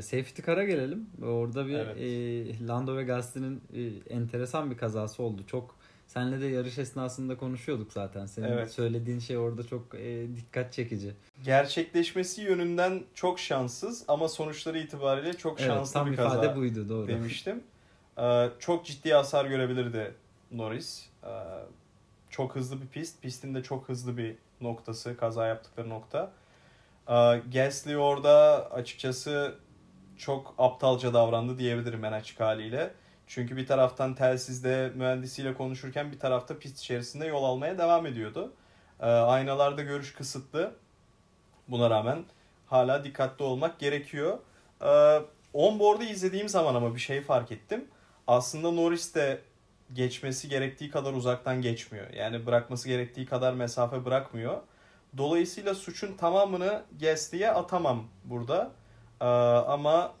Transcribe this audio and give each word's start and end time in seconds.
Safety 0.00 0.42
car'a 0.46 0.64
gelelim. 0.64 1.06
Orada 1.22 1.66
bir 1.66 1.74
Evet. 1.74 1.96
e, 2.62 2.66
Lando 2.68 2.96
ve 2.96 3.04
Gasly'nin 3.04 3.62
e, 3.74 4.14
enteresan 4.14 4.70
bir 4.70 4.76
kazası 4.76 5.22
oldu. 5.22 5.42
Çok 5.46 5.74
senle 6.06 6.40
de 6.40 6.46
yarış 6.46 6.78
esnasında 6.78 7.36
konuşuyorduk 7.36 7.92
zaten. 7.92 8.26
Senin 8.26 8.46
Evet. 8.48 8.70
söylediğin 8.70 9.18
şey 9.18 9.38
orada 9.38 9.62
çok 9.62 9.94
e, 9.94 10.26
dikkat 10.36 10.72
çekici. 10.72 11.12
Gerçekleşmesi 11.44 12.42
yönünden 12.42 13.02
çok 13.14 13.38
şanssız 13.40 14.04
ama 14.08 14.28
sonuçları 14.28 14.78
itibariyle 14.78 15.32
çok 15.32 15.60
Evet, 15.60 15.70
şanslı 15.70 15.92
tam 15.92 16.06
bir 16.06 16.12
ifade 16.12 16.28
kaza 16.28 16.56
buydu 16.56 16.88
doğru. 16.88 17.08
demiştim. 17.08 17.62
Ee, 18.20 18.48
çok 18.58 18.86
ciddi 18.86 19.12
hasar 19.12 19.44
görebilirdi 19.44 20.14
Norris. 20.52 21.06
Ee, 21.24 21.28
çok 22.30 22.56
hızlı 22.56 22.82
bir 22.82 22.86
pist. 22.86 23.22
Pistin 23.22 23.54
de 23.54 23.62
çok 23.62 23.88
hızlı 23.88 24.16
bir 24.16 24.36
noktası. 24.60 25.16
Kaza 25.16 25.46
yaptıkları 25.46 25.88
nokta. 25.88 26.32
Ee, 27.08 27.12
Gasly 27.52 27.98
orada 27.98 28.66
açıkçası 28.70 29.54
çok 30.18 30.54
aptalca 30.58 31.14
davrandı 31.14 31.58
diyebilirim 31.58 32.04
en 32.04 32.12
açık 32.12 32.40
haliyle. 32.40 32.90
Çünkü 33.26 33.56
bir 33.56 33.66
taraftan 33.66 34.14
telsizde 34.14 34.92
mühendisiyle 34.94 35.54
konuşurken 35.54 36.12
bir 36.12 36.18
tarafta 36.18 36.58
pist 36.58 36.78
içerisinde 36.78 37.26
yol 37.26 37.44
almaya 37.44 37.78
devam 37.78 38.06
ediyordu. 38.06 38.52
Aynalarda 39.00 39.82
görüş 39.82 40.14
kısıtlı. 40.14 40.72
Buna 41.68 41.90
rağmen 41.90 42.24
hala 42.66 43.04
dikkatli 43.04 43.44
olmak 43.44 43.78
gerekiyor. 43.78 44.38
Ee, 44.82 45.20
onboard'u 45.52 46.04
izlediğim 46.04 46.48
zaman 46.48 46.74
ama 46.74 46.94
bir 46.94 47.00
şey 47.00 47.20
fark 47.20 47.52
ettim. 47.52 47.84
Aslında 48.26 48.70
Norris 48.70 49.14
de 49.14 49.40
geçmesi 49.92 50.48
gerektiği 50.48 50.90
kadar 50.90 51.12
uzaktan 51.12 51.62
geçmiyor. 51.62 52.10
Yani 52.10 52.46
bırakması 52.46 52.88
gerektiği 52.88 53.26
kadar 53.26 53.52
mesafe 53.52 54.04
bırakmıyor. 54.04 54.60
Dolayısıyla 55.16 55.74
suçun 55.74 56.16
tamamını 56.16 56.82
Gasly'ye 57.00 57.50
atamam 57.50 58.04
burada. 58.24 58.70
Ee, 59.20 59.24
ama 59.24 60.14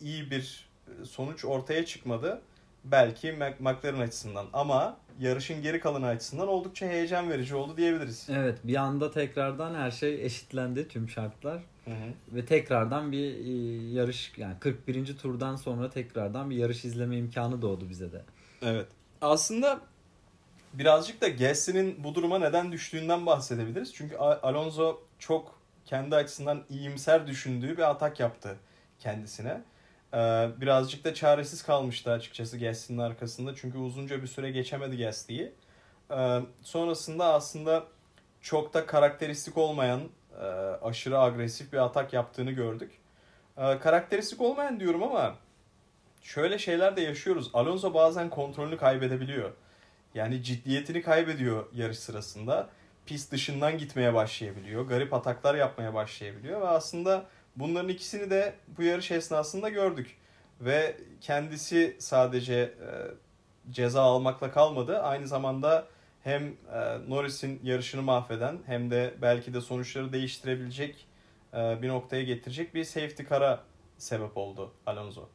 iyi 0.00 0.30
bir 0.30 0.68
sonuç 1.04 1.44
ortaya 1.44 1.86
çıkmadı. 1.86 2.42
Belki 2.90 3.32
McLaren 3.60 4.00
açısından 4.00 4.46
ama 4.52 4.96
yarışın 5.20 5.62
geri 5.62 5.80
kalanı 5.80 6.06
açısından 6.06 6.48
oldukça 6.48 6.86
heyecan 6.86 7.30
verici 7.30 7.54
oldu 7.54 7.76
diyebiliriz. 7.76 8.26
Evet 8.30 8.58
bir 8.64 8.76
anda 8.76 9.10
tekrardan 9.10 9.74
her 9.74 9.90
şey 9.90 10.24
eşitlendi 10.24 10.88
tüm 10.88 11.08
şartlar. 11.08 11.62
Hı 11.84 11.90
hı. 11.90 12.36
Ve 12.36 12.46
tekrardan 12.46 13.12
bir 13.12 13.34
e, 13.34 13.92
yarış 13.92 14.32
yani 14.36 14.54
41. 14.60 15.16
turdan 15.16 15.56
sonra 15.56 15.90
tekrardan 15.90 16.50
bir 16.50 16.56
yarış 16.56 16.84
izleme 16.84 17.16
imkanı 17.16 17.62
doğdu 17.62 17.88
bize 17.88 18.12
de. 18.12 18.22
Evet. 18.62 18.86
Aslında 19.20 19.80
birazcık 20.72 21.20
da 21.20 21.28
Gasly'nin 21.28 22.04
bu 22.04 22.14
duruma 22.14 22.38
neden 22.38 22.72
düştüğünden 22.72 23.26
bahsedebiliriz. 23.26 23.94
Çünkü 23.94 24.16
Alonso 24.16 25.00
çok 25.18 25.60
kendi 25.84 26.16
açısından 26.16 26.62
iyimser 26.70 27.26
düşündüğü 27.26 27.76
bir 27.76 27.90
atak 27.90 28.20
yaptı 28.20 28.56
kendisine. 28.98 29.62
Ee, 30.16 30.48
birazcık 30.60 31.04
da 31.04 31.14
çaresiz 31.14 31.62
kalmıştı 31.62 32.10
açıkçası 32.10 32.58
Gasly'nin 32.58 32.98
arkasında. 32.98 33.54
Çünkü 33.54 33.78
uzunca 33.78 34.22
bir 34.22 34.26
süre 34.26 34.50
geçemedi 34.50 34.98
Gasly'yi. 34.98 35.52
Ee, 36.10 36.40
sonrasında 36.62 37.24
aslında 37.24 37.84
çok 38.40 38.74
da 38.74 38.86
karakteristik 38.86 39.58
olmayan 39.58 40.00
e, 40.40 40.44
aşırı 40.82 41.18
agresif 41.18 41.72
bir 41.72 41.78
atak 41.78 42.12
yaptığını 42.12 42.50
gördük. 42.50 42.92
Ee, 43.58 43.78
karakteristik 43.78 44.40
olmayan 44.40 44.80
diyorum 44.80 45.02
ama 45.02 45.34
şöyle 46.22 46.58
şeyler 46.58 46.96
de 46.96 47.00
yaşıyoruz. 47.00 47.50
Alonso 47.54 47.94
bazen 47.94 48.30
kontrolünü 48.30 48.76
kaybedebiliyor. 48.76 49.50
Yani 50.14 50.42
ciddiyetini 50.42 51.02
kaybediyor 51.02 51.66
yarış 51.72 51.98
sırasında. 51.98 52.68
Pist 53.06 53.32
dışından 53.32 53.78
gitmeye 53.78 54.14
başlayabiliyor. 54.14 54.82
Garip 54.82 55.14
ataklar 55.14 55.54
yapmaya 55.54 55.94
başlayabiliyor. 55.94 56.60
Ve 56.60 56.68
aslında 56.68 57.26
bunların 57.56 57.88
ikisini 57.88 58.30
de 58.30 58.54
bu 58.78 58.82
yarış 58.82 59.10
esnasında 59.10 59.68
gördük. 59.68 60.16
Ve 60.60 60.96
kendisi 61.20 61.96
sadece 61.98 62.54
e, 62.54 62.88
ceza 63.70 64.02
almakla 64.02 64.50
kalmadı. 64.50 64.98
Aynı 64.98 65.26
zamanda 65.26 65.86
hem 66.24 66.42
e, 66.46 66.54
Norris'in 67.08 67.60
yarışını 67.62 68.02
mahveden 68.02 68.58
hem 68.66 68.90
de 68.90 69.14
belki 69.22 69.54
de 69.54 69.60
sonuçları 69.60 70.12
değiştirebilecek 70.12 71.06
e, 71.54 71.82
bir 71.82 71.88
noktaya 71.88 72.22
getirecek 72.22 72.74
bir 72.74 72.84
safety 72.84 73.22
car'a 73.30 73.62
sebep 73.98 74.36
oldu 74.36 74.72
Alonso. 74.86 75.28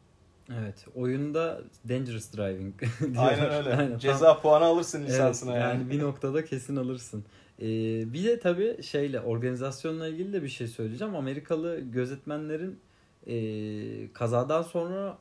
Evet 0.59 0.85
oyunda 0.95 1.61
dangerous 1.89 2.33
driving 2.37 2.81
diyorlar. 2.99 3.29
Aynen 3.31 3.51
öyle. 3.51 3.69
Aynen, 3.75 3.89
tam- 3.89 3.99
Ceza 3.99 4.41
puanı 4.41 4.65
alırsın 4.65 4.99
Evet, 4.99 5.09
lisansına 5.09 5.57
yani. 5.57 5.79
yani. 5.79 5.89
bir 5.89 5.99
noktada 5.99 6.45
kesin 6.45 6.75
alırsın. 6.75 7.23
Ee, 7.61 7.65
bir 8.13 8.23
de 8.23 8.39
tabii 8.39 8.83
şeyle 8.83 9.19
organizasyonla 9.21 10.07
ilgili 10.07 10.33
de 10.33 10.43
bir 10.43 10.49
şey 10.49 10.67
söyleyeceğim. 10.67 11.15
Amerikalı 11.15 11.79
gözetmenlerin 11.79 12.79
e, 13.27 14.13
kazadan 14.13 14.61
sonra 14.61 15.17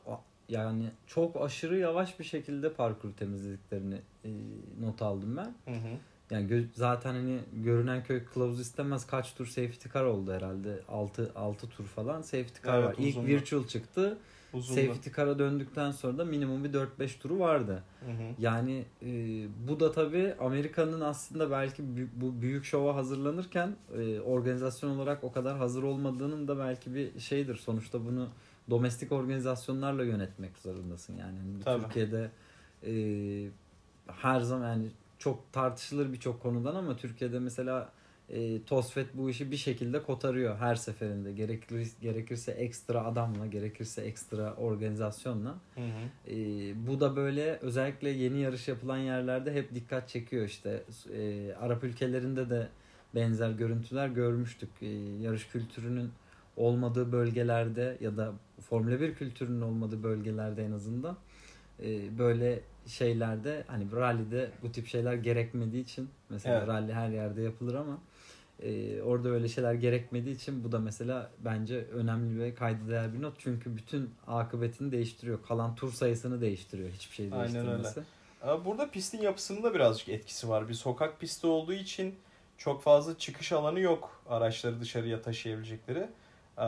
yani 0.49 0.83
çok 1.07 1.41
aşırı 1.41 1.77
yavaş 1.77 2.19
bir 2.19 2.23
şekilde 2.23 2.73
parkur 2.73 3.11
temizlediklerini 3.13 3.95
e, 4.25 4.29
not 4.81 5.01
aldım 5.01 5.37
ben. 5.37 5.73
Hı 5.73 5.77
hı. 5.79 5.87
Yani 6.31 6.49
gö- 6.51 6.67
zaten 6.75 7.13
hani 7.13 7.39
görünen 7.53 8.03
köy 8.03 8.25
kılavuz 8.25 8.59
istemez 8.59 9.07
kaç 9.07 9.33
tur 9.33 9.45
safety 9.45 9.89
car 9.93 10.03
oldu 10.03 10.33
herhalde. 10.33 10.79
6 10.87 11.31
6 11.35 11.69
tur 11.69 11.83
falan 11.85 12.21
safety 12.21 12.67
car 12.67 12.79
Evet, 12.79 12.87
var. 12.89 12.95
İlk 12.99 13.25
virtual 13.25 13.67
çıktı. 13.67 14.17
Uzundu. 14.53 14.81
Safety 14.81 15.09
car'a 15.15 15.39
döndükten 15.39 15.91
sonra 15.91 16.17
da 16.17 16.25
minimum 16.25 16.63
bir 16.63 16.73
4-5 16.73 17.19
turu 17.19 17.39
vardı. 17.39 17.83
Hı 17.99 18.11
hı. 18.11 18.35
Yani 18.39 18.85
e, 19.01 19.07
bu 19.67 19.79
da 19.79 19.91
tabii 19.91 20.35
Amerika'nın 20.39 21.01
aslında 21.01 21.51
belki 21.51 21.83
bu 22.15 22.41
büyük 22.41 22.65
şova 22.65 22.95
hazırlanırken 22.95 23.75
e, 23.97 24.19
organizasyon 24.19 24.89
olarak 24.89 25.23
o 25.23 25.31
kadar 25.31 25.57
hazır 25.57 25.83
olmadığının 25.83 26.47
da 26.47 26.59
belki 26.59 26.95
bir 26.95 27.19
şeydir. 27.19 27.55
Sonuçta 27.55 28.05
bunu 28.05 28.29
domestik 28.69 29.11
organizasyonlarla 29.11 30.03
yönetmek 30.03 30.57
zorundasın 30.57 31.15
yani. 31.15 31.37
Yani 31.37 31.63
Tabii. 31.63 31.83
Türkiye'de 31.83 32.31
e, 32.85 32.93
her 34.07 34.39
zaman 34.41 34.67
yani 34.67 34.87
çok 35.19 35.53
tartışılır 35.53 36.13
birçok 36.13 36.41
konudan 36.41 36.75
ama 36.75 36.97
Türkiye'de 36.97 37.39
mesela 37.39 37.89
e, 38.31 38.63
TOSFET 38.63 39.07
bu 39.13 39.29
işi 39.29 39.51
bir 39.51 39.57
şekilde 39.57 40.03
kotarıyor 40.03 40.57
her 40.57 40.75
seferinde. 40.75 41.31
Gerekir, 41.31 41.87
gerekirse 42.01 42.51
ekstra 42.51 43.05
adamla, 43.05 43.47
gerekirse 43.47 44.01
ekstra 44.01 44.53
organizasyonla. 44.53 45.55
Hı 45.75 45.81
hı. 45.81 46.31
E, 46.31 46.37
bu 46.87 46.99
da 46.99 47.15
böyle 47.15 47.55
özellikle 47.61 48.09
yeni 48.09 48.39
yarış 48.39 48.67
yapılan 48.67 48.97
yerlerde 48.97 49.53
hep 49.53 49.75
dikkat 49.75 50.09
çekiyor 50.09 50.45
işte. 50.45 50.83
E, 51.13 51.53
Arap 51.53 51.83
ülkelerinde 51.83 52.49
de 52.49 52.67
benzer 53.15 53.51
görüntüler 53.51 54.07
görmüştük. 54.07 54.69
E, 54.81 54.87
yarış 55.21 55.47
kültürünün 55.47 56.11
olmadığı 56.57 57.11
bölgelerde 57.11 57.97
ya 58.01 58.17
da 58.17 58.33
Formula 58.61 59.01
1 59.01 59.15
kültürünün 59.15 59.61
olmadığı 59.61 60.03
bölgelerde 60.03 60.65
en 60.65 60.71
azından 60.71 61.17
e, 61.83 62.17
böyle 62.17 62.59
şeylerde 62.87 63.63
hani 63.67 63.91
rally'de 63.91 64.49
bu 64.61 64.71
tip 64.71 64.87
şeyler 64.87 65.13
gerekmediği 65.13 65.83
için 65.83 66.09
mesela 66.29 66.57
Evet. 66.57 66.67
rally 66.67 66.93
her 66.93 67.09
yerde 67.09 67.41
yapılır 67.41 67.75
ama 67.75 67.99
e, 68.61 69.01
orada 69.01 69.29
öyle 69.29 69.47
şeyler 69.47 69.73
gerekmediği 69.73 70.35
için 70.35 70.63
bu 70.63 70.71
da 70.71 70.79
mesela 70.79 71.31
bence 71.39 71.77
önemli 71.85 72.39
ve 72.39 72.55
kayda 72.55 72.87
değer 72.89 73.13
bir 73.13 73.21
not. 73.21 73.33
Çünkü 73.39 73.77
bütün 73.77 74.09
akıbetini 74.27 74.91
değiştiriyor. 74.91 75.39
Kalan 75.47 75.75
tur 75.75 75.91
sayısını 75.91 76.41
değiştiriyor 76.41 76.89
hiçbir 76.89 77.15
şey 77.15 77.25
Aynen 77.25 77.39
öyle. 77.39 77.55
değiştirmesi. 77.55 78.01
Ama 78.41 78.65
Burada 78.65 78.91
pistin 78.91 79.21
yapısının 79.21 79.63
da 79.63 79.73
birazcık 79.73 80.09
etkisi 80.09 80.49
var. 80.49 80.69
Bir 80.69 80.73
sokak 80.73 81.19
pisti 81.19 81.47
olduğu 81.47 81.73
için 81.73 82.15
çok 82.57 82.83
fazla 82.83 83.17
çıkış 83.17 83.51
alanı 83.51 83.79
yok 83.79 84.21
araçları 84.29 84.79
dışarıya 84.79 85.21
taşıyabilecekleri. 85.21 85.99
Ee, 86.57 86.61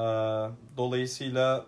Dolayısıyla 0.77 1.65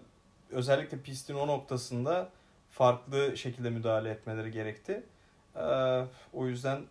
özellikle 0.51 0.97
pistin 0.99 1.33
o 1.35 1.47
noktasında 1.47 2.29
farklı 2.71 3.37
şekilde 3.37 3.69
müdahale 3.69 4.09
etmeleri 4.09 4.51
gerekti. 4.51 5.03
Ee, 5.55 5.61
O 6.33 6.47
yüzden 6.47 6.81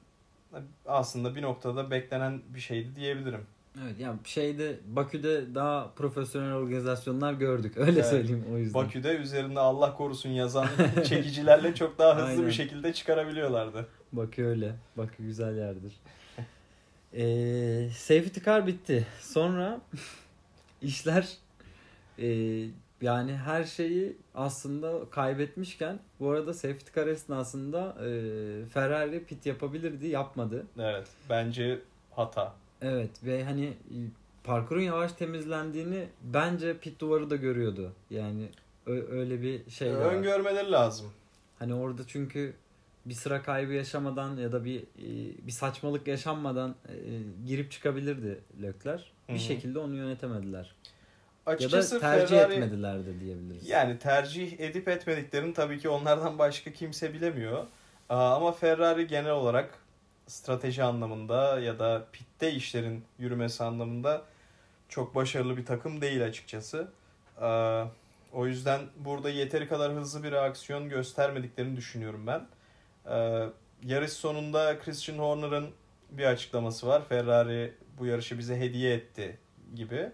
aslında 0.87 1.35
bir 1.35 1.43
noktada 1.43 1.91
beklenen 1.91 2.43
bir 2.55 2.61
şeydi 2.61 2.97
diyebilirim. 2.97 3.41
Evet 3.83 4.01
yani 4.01 4.19
şeyde 4.25 4.77
Bakü'de 4.87 5.55
daha 5.55 5.91
profesyonel 5.97 6.53
organizasyonlar 6.53 7.33
gördük. 7.33 7.77
Öyle 7.77 7.93
Evet. 7.93 8.06
söyleyeyim 8.06 8.45
o 8.53 8.59
yüzden. 8.59 8.83
Bakü'de 8.85 9.17
üzerinde 9.17 9.61
Allah 9.61 9.95
korusun 9.97 10.31
yazan 10.31 10.69
çekicilerle 11.09 11.75
çok 11.75 11.99
daha 11.99 12.17
hızlı 12.17 12.27
Aynen. 12.29 12.47
bir 12.47 12.53
şekilde 12.53 12.93
çıkarabiliyorlardı. 12.93 13.87
Bakü 14.12 14.45
öyle. 14.45 14.75
Bakü 14.97 15.23
güzel 15.23 15.56
yerdir. 15.59 15.93
Ee, 17.17 17.89
safety 17.97 18.41
car 18.45 18.67
bitti. 18.67 19.06
Sonra 19.21 19.81
işler 20.83 21.29
e, 22.19 22.27
yani 23.02 23.37
her 23.37 23.64
şeyi 23.64 24.17
aslında 24.35 25.11
kaybetmişken 25.11 25.99
bu 26.20 26.31
arada 26.31 26.55
safety 26.55 27.00
car 27.00 27.06
esnasında 27.06 27.96
e, 28.00 28.08
Ferrari 28.67 29.25
pit 29.25 29.46
yapabilirdi 29.46 30.06
yapmadı. 30.06 30.67
Evet. 30.79 31.08
Bence 31.31 31.79
hata. 32.11 32.55
Evet 32.82 33.11
ve 33.25 33.44
hani 33.44 33.67
e, 33.67 33.96
parkurun 34.44 34.81
yavaş 34.81 35.12
temizlendiğini 35.12 36.06
bence 36.23 36.79
pit 36.79 37.00
duvarı 37.00 37.31
da 37.31 37.37
görüyordu. 37.37 37.93
Yani 38.11 38.49
öyle 38.87 39.43
bir 39.43 39.70
şey 39.70 39.96
var. 39.96 40.12
Öngörmeleri 40.12 40.73
lazım. 40.73 41.06
Hani 41.58 41.75
orada 41.75 42.02
çünkü 42.06 42.55
bir 43.06 43.14
sıra 43.14 43.43
kaybı 43.43 43.73
yaşamadan 43.73 44.37
ya 44.37 44.52
da 44.52 44.64
bir 44.64 44.81
e, 44.81 45.46
bir 45.46 45.52
saçmalık 45.52 46.06
yaşanmadan 46.06 46.75
e, 46.88 46.94
girip 47.46 47.70
çıkabilirdi 47.70 48.41
Lökler. 48.62 49.12
Bir 49.29 49.38
şekilde 49.38 49.79
onu 49.79 49.96
yönetemediler. 49.96 50.75
Açıkçası 51.46 51.94
ya 51.94 52.00
da 52.00 52.06
tercih 52.06 52.37
Ferrari 52.37 52.52
etmediler 52.52 53.06
de 53.06 53.20
diyebiliriz. 53.20 53.69
yani 53.69 53.99
tercih 53.99 54.61
edip 54.61 54.88
etmediklerini 54.88 55.55
tabii 55.55 55.79
ki 55.79 55.88
onlardan 55.88 56.38
başka 56.38 56.73
kimse 56.73 57.14
bilemiyor. 57.14 57.67
Ama 58.08 58.52
Ferrari 58.52 59.06
genel 59.06 59.31
olarak 59.31 59.79
strateji 60.26 60.82
anlamında 60.82 61.61
ya 61.61 61.79
da 61.79 62.06
pitte 62.12 62.52
işlerin 62.52 63.05
yürümesi 63.19 63.64
anlamında 63.64 64.23
çok 64.88 65.14
başarılı 65.14 65.56
bir 65.56 65.64
takım 65.64 66.00
değil 66.00 66.25
açıkçası. 66.25 66.88
O 68.32 68.46
yüzden 68.46 68.81
burada 68.96 69.31
yeteri 69.31 69.69
kadar 69.69 69.93
hızlı 69.93 70.23
bir 70.23 70.32
reaksiyon 70.32 70.88
göstermediklerini 70.88 71.76
düşünüyorum 71.76 72.26
ben. 72.26 72.46
Yarış 73.82 74.12
sonunda 74.12 74.79
Christian 74.79 75.19
Horner'ın 75.19 75.70
bir 76.11 76.25
açıklaması 76.25 76.87
var. 76.87 77.02
Ferrari 77.08 77.75
bu 77.99 78.06
yarışı 78.06 78.38
bize 78.38 78.56
hediye 78.61 78.94
etti 78.94 79.38
gibi. 79.75 80.11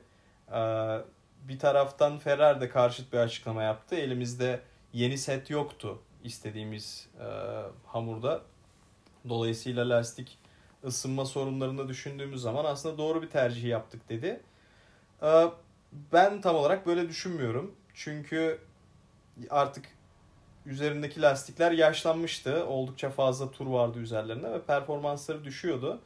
Bir 1.48 1.58
taraftan 1.58 2.18
Ferrari 2.18 2.60
de 2.60 2.68
karşıt 2.68 3.12
bir 3.12 3.18
açıklama 3.18 3.62
yaptı. 3.62 3.94
Elimizde 3.94 4.60
yeni 4.92 5.18
set 5.18 5.50
yoktu 5.50 5.98
istediğimiz 6.24 7.08
e, 7.20 7.26
hamurda. 7.86 8.42
Dolayısıyla 9.28 9.88
lastik 9.88 10.38
ısınma 10.84 11.24
sorunlarını 11.24 11.88
düşündüğümüz 11.88 12.40
zaman 12.42 12.64
aslında 12.64 12.98
doğru 12.98 13.22
bir 13.22 13.30
tercih 13.30 13.64
yaptık 13.64 14.08
dedi. 14.08 14.40
Ee, 15.22 15.46
Ben 16.12 16.40
tam 16.40 16.56
olarak 16.56 16.86
böyle 16.86 17.08
düşünmüyorum. 17.08 17.74
Çünkü 17.94 18.58
artık 19.50 19.84
üzerindeki 20.66 21.22
lastikler 21.22 21.72
yaşlanmıştı. 21.72 22.66
Oldukça 22.66 23.10
fazla 23.10 23.50
tur 23.50 23.66
vardı 23.66 23.98
üzerlerinde 23.98 24.52
ve 24.52 24.62
performansları 24.62 25.44
düşüyordu. 25.44 26.00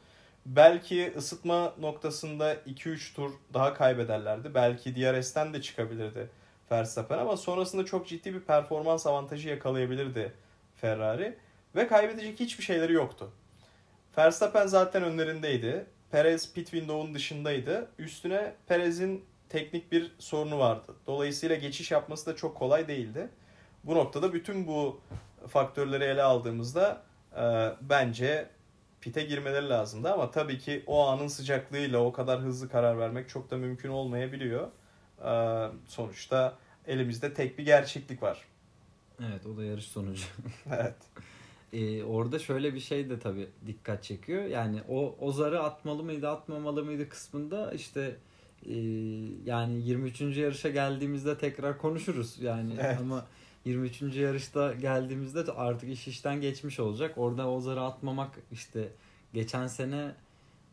Belki 0.45 1.13
ısıtma 1.17 1.73
noktasında 1.79 2.55
2-3 2.55 3.15
tur 3.15 3.31
daha 3.53 3.73
kaybederlerdi. 3.73 4.53
Belki 4.53 4.95
DRS'ten 4.95 5.53
de 5.53 5.61
çıkabilirdi 5.61 6.29
Verstappen 6.71 7.17
ama 7.17 7.37
sonrasında 7.37 7.85
çok 7.85 8.07
ciddi 8.07 8.33
bir 8.33 8.39
performans 8.39 9.07
avantajı 9.07 9.49
yakalayabilirdi 9.49 10.33
Ferrari 10.75 11.37
ve 11.75 11.87
kaybedecek 11.87 12.39
hiçbir 12.39 12.63
şeyleri 12.63 12.93
yoktu. 12.93 13.31
Verstappen 14.17 14.67
zaten 14.67 15.03
önlerindeydi. 15.03 15.85
Perez 16.11 16.53
pit 16.53 16.71
window'un 16.71 17.13
dışındaydı. 17.13 17.87
Üstüne 17.99 18.53
Perez'in 18.67 19.25
teknik 19.49 19.91
bir 19.91 20.11
sorunu 20.19 20.59
vardı. 20.59 20.95
Dolayısıyla 21.07 21.55
geçiş 21.55 21.91
yapması 21.91 22.25
da 22.25 22.35
çok 22.35 22.57
kolay 22.57 22.87
değildi. 22.87 23.29
Bu 23.83 23.95
noktada 23.95 24.33
bütün 24.33 24.67
bu 24.67 25.01
faktörleri 25.47 26.03
ele 26.03 26.23
aldığımızda 26.23 27.03
e, 27.37 27.71
bence 27.81 28.49
pite 29.05 29.23
girmeleri 29.23 29.69
lazımdı 29.69 30.13
ama 30.13 30.31
tabii 30.31 30.59
ki 30.59 30.83
o 30.87 31.07
anın 31.07 31.27
sıcaklığıyla 31.27 31.99
o 31.99 32.11
kadar 32.11 32.39
hızlı 32.39 32.69
karar 32.69 32.99
vermek 32.99 33.29
çok 33.29 33.51
da 33.51 33.57
mümkün 33.57 33.89
olmayabiliyor. 33.89 34.67
E, 35.25 35.31
sonuçta 35.87 36.57
elimizde 36.87 37.33
tek 37.33 37.57
bir 37.57 37.65
gerçeklik 37.65 38.23
var. 38.23 38.41
Evet 39.19 39.45
o 39.45 39.57
da 39.57 39.63
yarış 39.63 39.85
sonucu. 39.85 40.23
Evet. 40.71 40.95
Ee, 41.73 42.03
orada 42.03 42.39
şöyle 42.39 42.73
bir 42.73 42.79
şey 42.79 43.09
de 43.09 43.19
tabii 43.19 43.47
dikkat 43.67 44.03
çekiyor. 44.03 44.43
Yani 44.43 44.81
o 44.89 45.15
o 45.19 45.31
zarı 45.31 45.63
atmalı 45.63 46.03
mıydı 46.03 46.29
atmamalı 46.29 46.85
mıydı 46.85 47.09
kısmında 47.09 47.71
işte 47.71 48.15
e, 48.65 48.73
yani 49.45 49.81
23. 49.87 50.21
yarışa 50.21 50.69
geldiğimizde 50.69 51.37
tekrar 51.37 51.77
konuşuruz. 51.77 52.41
Yani 52.41 52.73
Evet. 52.79 52.97
ama 53.01 53.25
23. 53.65 54.01
yarışta 54.01 54.73
geldiğimizde 54.73 55.47
de 55.47 55.51
artık 55.51 55.89
iş 55.89 56.07
işten 56.07 56.41
geçmiş 56.41 56.79
olacak. 56.79 57.13
Orada 57.17 57.49
o 57.49 57.59
zarı 57.59 57.81
atmamak 57.81 58.39
işte 58.51 58.89
geçen 59.33 59.67
sene 59.67 60.11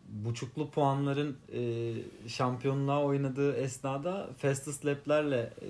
buçuklu 0.08 0.70
puanların 0.70 1.36
e, 1.52 1.92
şampiyonluğa 2.28 3.02
oynadığı 3.02 3.56
esnada 3.56 4.28
fastest 4.38 4.86
lap'lerle 4.86 5.52
e, 5.62 5.68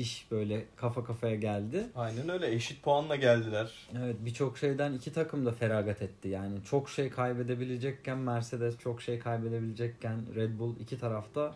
iş 0.00 0.26
böyle 0.30 0.64
kafa 0.76 1.04
kafaya 1.04 1.34
geldi. 1.36 1.86
Aynen 1.96 2.28
öyle. 2.28 2.54
Eşit 2.54 2.82
puanla 2.82 3.16
geldiler. 3.16 3.72
Evet 3.98 4.16
birçok 4.20 4.58
şeyden 4.58 4.92
iki 4.92 5.12
takım 5.12 5.46
da 5.46 5.52
feragat 5.52 6.02
etti. 6.02 6.28
Yani 6.28 6.54
çok 6.64 6.90
şey 6.90 7.10
kaybedebilecekken 7.10 8.18
Mercedes 8.18 8.78
çok 8.78 9.02
şey 9.02 9.18
kaybedebilecekken 9.18 10.16
Red 10.34 10.58
Bull 10.58 10.76
iki 10.80 10.98
tarafta 10.98 11.54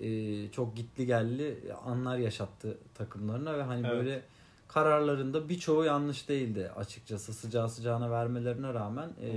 e, 0.00 0.50
çok 0.50 0.76
gitli 0.76 1.06
geldi 1.06 1.56
anlar 1.84 2.18
yaşattı 2.18 2.78
takımlarına 2.94 3.58
ve 3.58 3.62
hani 3.62 3.86
Evet. 3.86 3.96
böyle 3.96 4.22
kararlarında 4.68 5.48
birçoğu 5.48 5.84
yanlış 5.84 6.28
değildi 6.28 6.70
açıkçası 6.76 7.34
sıcağı 7.34 7.68
sıcağına 7.68 8.10
vermelerine 8.10 8.74
rağmen 8.74 9.08
e, 9.08 9.30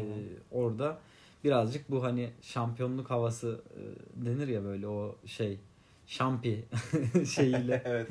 orada 0.52 0.98
birazcık 1.44 1.92
bu 1.92 2.04
hani 2.04 2.30
şampiyonluk 2.42 3.10
havası 3.10 3.62
e, 3.76 3.82
denir 4.26 4.48
ya 4.48 4.64
böyle 4.64 4.88
o 4.88 5.16
şey 5.26 5.60
şampi 6.08 6.66
şeyiyle 7.36 7.82
evet. 7.86 8.08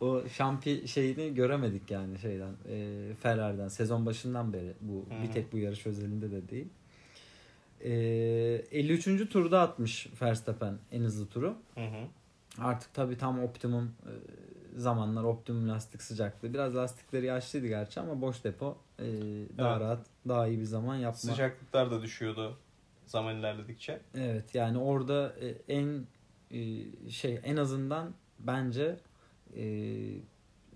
o 0.00 0.22
şampi 0.28 0.88
şeyini 0.88 1.34
göremedik 1.34 1.90
yani 1.90 2.18
şeyden 2.18 2.52
e, 2.68 2.98
Ferrari'den 3.22 3.68
sezon 3.68 4.06
başından 4.06 4.52
beri 4.52 4.72
bu 4.80 5.06
hı. 5.14 5.22
bir 5.22 5.32
tek 5.32 5.52
bu 5.52 5.58
yarış 5.58 5.86
özelinde 5.86 6.30
de 6.30 6.48
değil. 6.48 6.68
E, 7.84 7.92
53. 8.70 9.28
turda 9.30 9.60
atmış 9.60 10.08
Verstappen 10.22 10.78
en 10.92 11.00
hızlı 11.00 11.26
turu. 11.26 11.56
Hı 11.74 11.80
hı. 11.80 12.06
Artık 12.58 12.94
tabii 12.94 13.18
tam 13.18 13.42
optimum 13.42 13.84
e, 13.84 14.12
zamanlar 14.76 15.24
optimum 15.24 15.68
lastik 15.68 16.02
sıcaklığı. 16.02 16.54
Biraz 16.54 16.76
lastikleri 16.76 17.26
yaşlıydı 17.26 17.66
gerçi 17.66 18.00
ama 18.00 18.20
boş 18.20 18.44
depo 18.44 18.78
e, 18.98 19.04
daha 19.58 19.70
Evet. 19.72 19.80
rahat 19.80 20.06
daha 20.28 20.46
iyi 20.46 20.58
bir 20.58 20.64
zaman 20.64 20.96
yapma. 20.96 21.16
Sıcaklıklar 21.18 21.90
da 21.90 22.02
düşüyordu 22.02 22.58
zaman 23.06 23.36
ilerledikçe. 23.36 24.00
Evet 24.14 24.54
yani 24.54 24.78
orada 24.78 25.34
e, 25.40 25.74
en 25.74 26.06
e, 26.50 27.10
şey 27.10 27.40
en 27.44 27.56
azından 27.56 28.14
bence 28.38 28.96
e, 29.56 29.62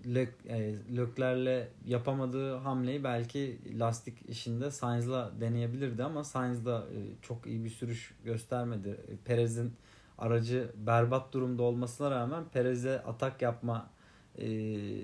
Lök- 0.05 0.47
e, 0.47 0.75
Lökler'le 0.95 1.67
yapamadığı 1.85 2.55
hamleyi 2.55 3.03
belki 3.03 3.59
lastik 3.79 4.29
işinde 4.29 4.71
Sainz'la 4.71 5.31
deneyebilirdi 5.39 6.03
ama 6.03 6.23
Sainz 6.23 6.65
da 6.65 6.79
e, 6.79 6.97
çok 7.21 7.47
iyi 7.47 7.63
bir 7.63 7.69
sürüş 7.69 8.13
göstermedi. 8.25 8.89
E, 8.89 9.17
Perez'in 9.25 9.73
aracı 10.17 10.71
berbat 10.75 11.33
durumda 11.33 11.63
olmasına 11.63 12.11
rağmen 12.11 12.43
Perez'e 12.53 12.99
atak 13.03 13.41
yapma 13.41 13.89
e, 14.37 14.47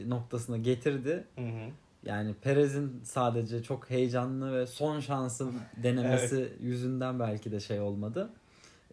noktasına 0.10 0.58
getirdi. 0.58 1.24
Hı 1.36 1.42
hı. 1.42 1.72
Yani 2.06 2.34
Perez'in 2.42 3.02
sadece 3.04 3.64
çok 3.64 3.90
heyecanlı 3.90 4.60
ve 4.60 4.68
son 4.68 5.00
şansın 5.00 5.54
denemesi 5.84 6.54
yüzünden 6.62 7.20
belki 7.20 7.52
de 7.52 7.60
şey 7.60 7.80
olmadı. 7.80 8.30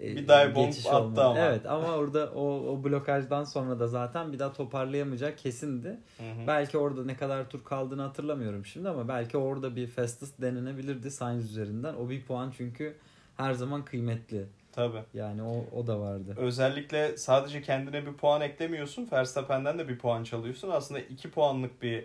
Ee, 0.00 0.16
Bir 0.16 0.28
dive 0.28 0.54
bomb 0.54 0.72
attı 0.72 0.96
olmadı. 0.96 1.22
ama. 1.22 1.38
Evet 1.38 1.66
ama 1.66 1.94
orada 1.96 2.30
o, 2.34 2.42
o 2.44 2.84
blokajdan 2.84 3.44
sonra 3.44 3.80
da 3.80 3.86
zaten 3.86 4.32
bir 4.32 4.38
daha 4.38 4.52
toparlayamayacağı 4.52 5.36
kesindi. 5.36 5.88
Hı 5.88 6.22
hı. 6.22 6.46
Belki 6.46 6.78
orada 6.78 7.04
ne 7.04 7.16
kadar 7.16 7.50
tur 7.50 7.64
kaldığını 7.64 8.02
hatırlamıyorum 8.02 8.64
şimdi 8.66 8.88
ama 8.88 9.08
belki 9.08 9.36
orada 9.36 9.76
bir 9.76 9.86
fastest 9.86 10.40
denenebilirdi 10.40 11.10
Sainz 11.10 11.50
üzerinden. 11.50 11.94
O 11.94 12.10
bir 12.10 12.22
puan 12.24 12.52
çünkü 12.56 12.94
her 13.36 13.52
zaman 13.52 13.84
kıymetli. 13.84 14.46
Tabii. 14.72 15.02
Yani 15.14 15.42
o, 15.42 15.64
o 15.76 15.86
da 15.86 16.00
vardı. 16.00 16.34
Özellikle 16.36 17.16
sadece 17.16 17.62
kendine 17.62 18.06
bir 18.06 18.12
puan 18.12 18.40
eklemiyorsun. 18.40 19.08
Verstappen'den 19.12 19.78
de 19.78 19.88
bir 19.88 19.98
puan 19.98 20.24
çalıyorsun. 20.24 20.70
Aslında 20.70 21.00
iki 21.00 21.30
puanlık 21.30 21.82
bir 21.82 22.04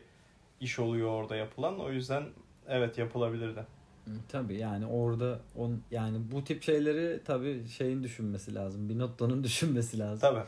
iş 0.60 0.79
oluyor 0.79 1.10
orada 1.10 1.36
yapılan. 1.36 1.79
O 1.79 1.91
yüzden 1.91 2.24
evet 2.67 2.98
yapılabilirdi. 2.98 3.65
Tabii 4.29 4.58
yani 4.58 4.86
orada 4.86 5.39
on 5.55 5.82
yani 5.91 6.17
bu 6.32 6.43
tip 6.43 6.63
şeyleri 6.63 7.20
tabii 7.25 7.67
şeyin 7.67 8.03
düşünmesi 8.03 8.55
lazım. 8.55 8.89
Binotto'nun 8.89 9.43
düşünmesi 9.43 10.00
lazım. 10.00 10.20
Tabii. 10.20 10.43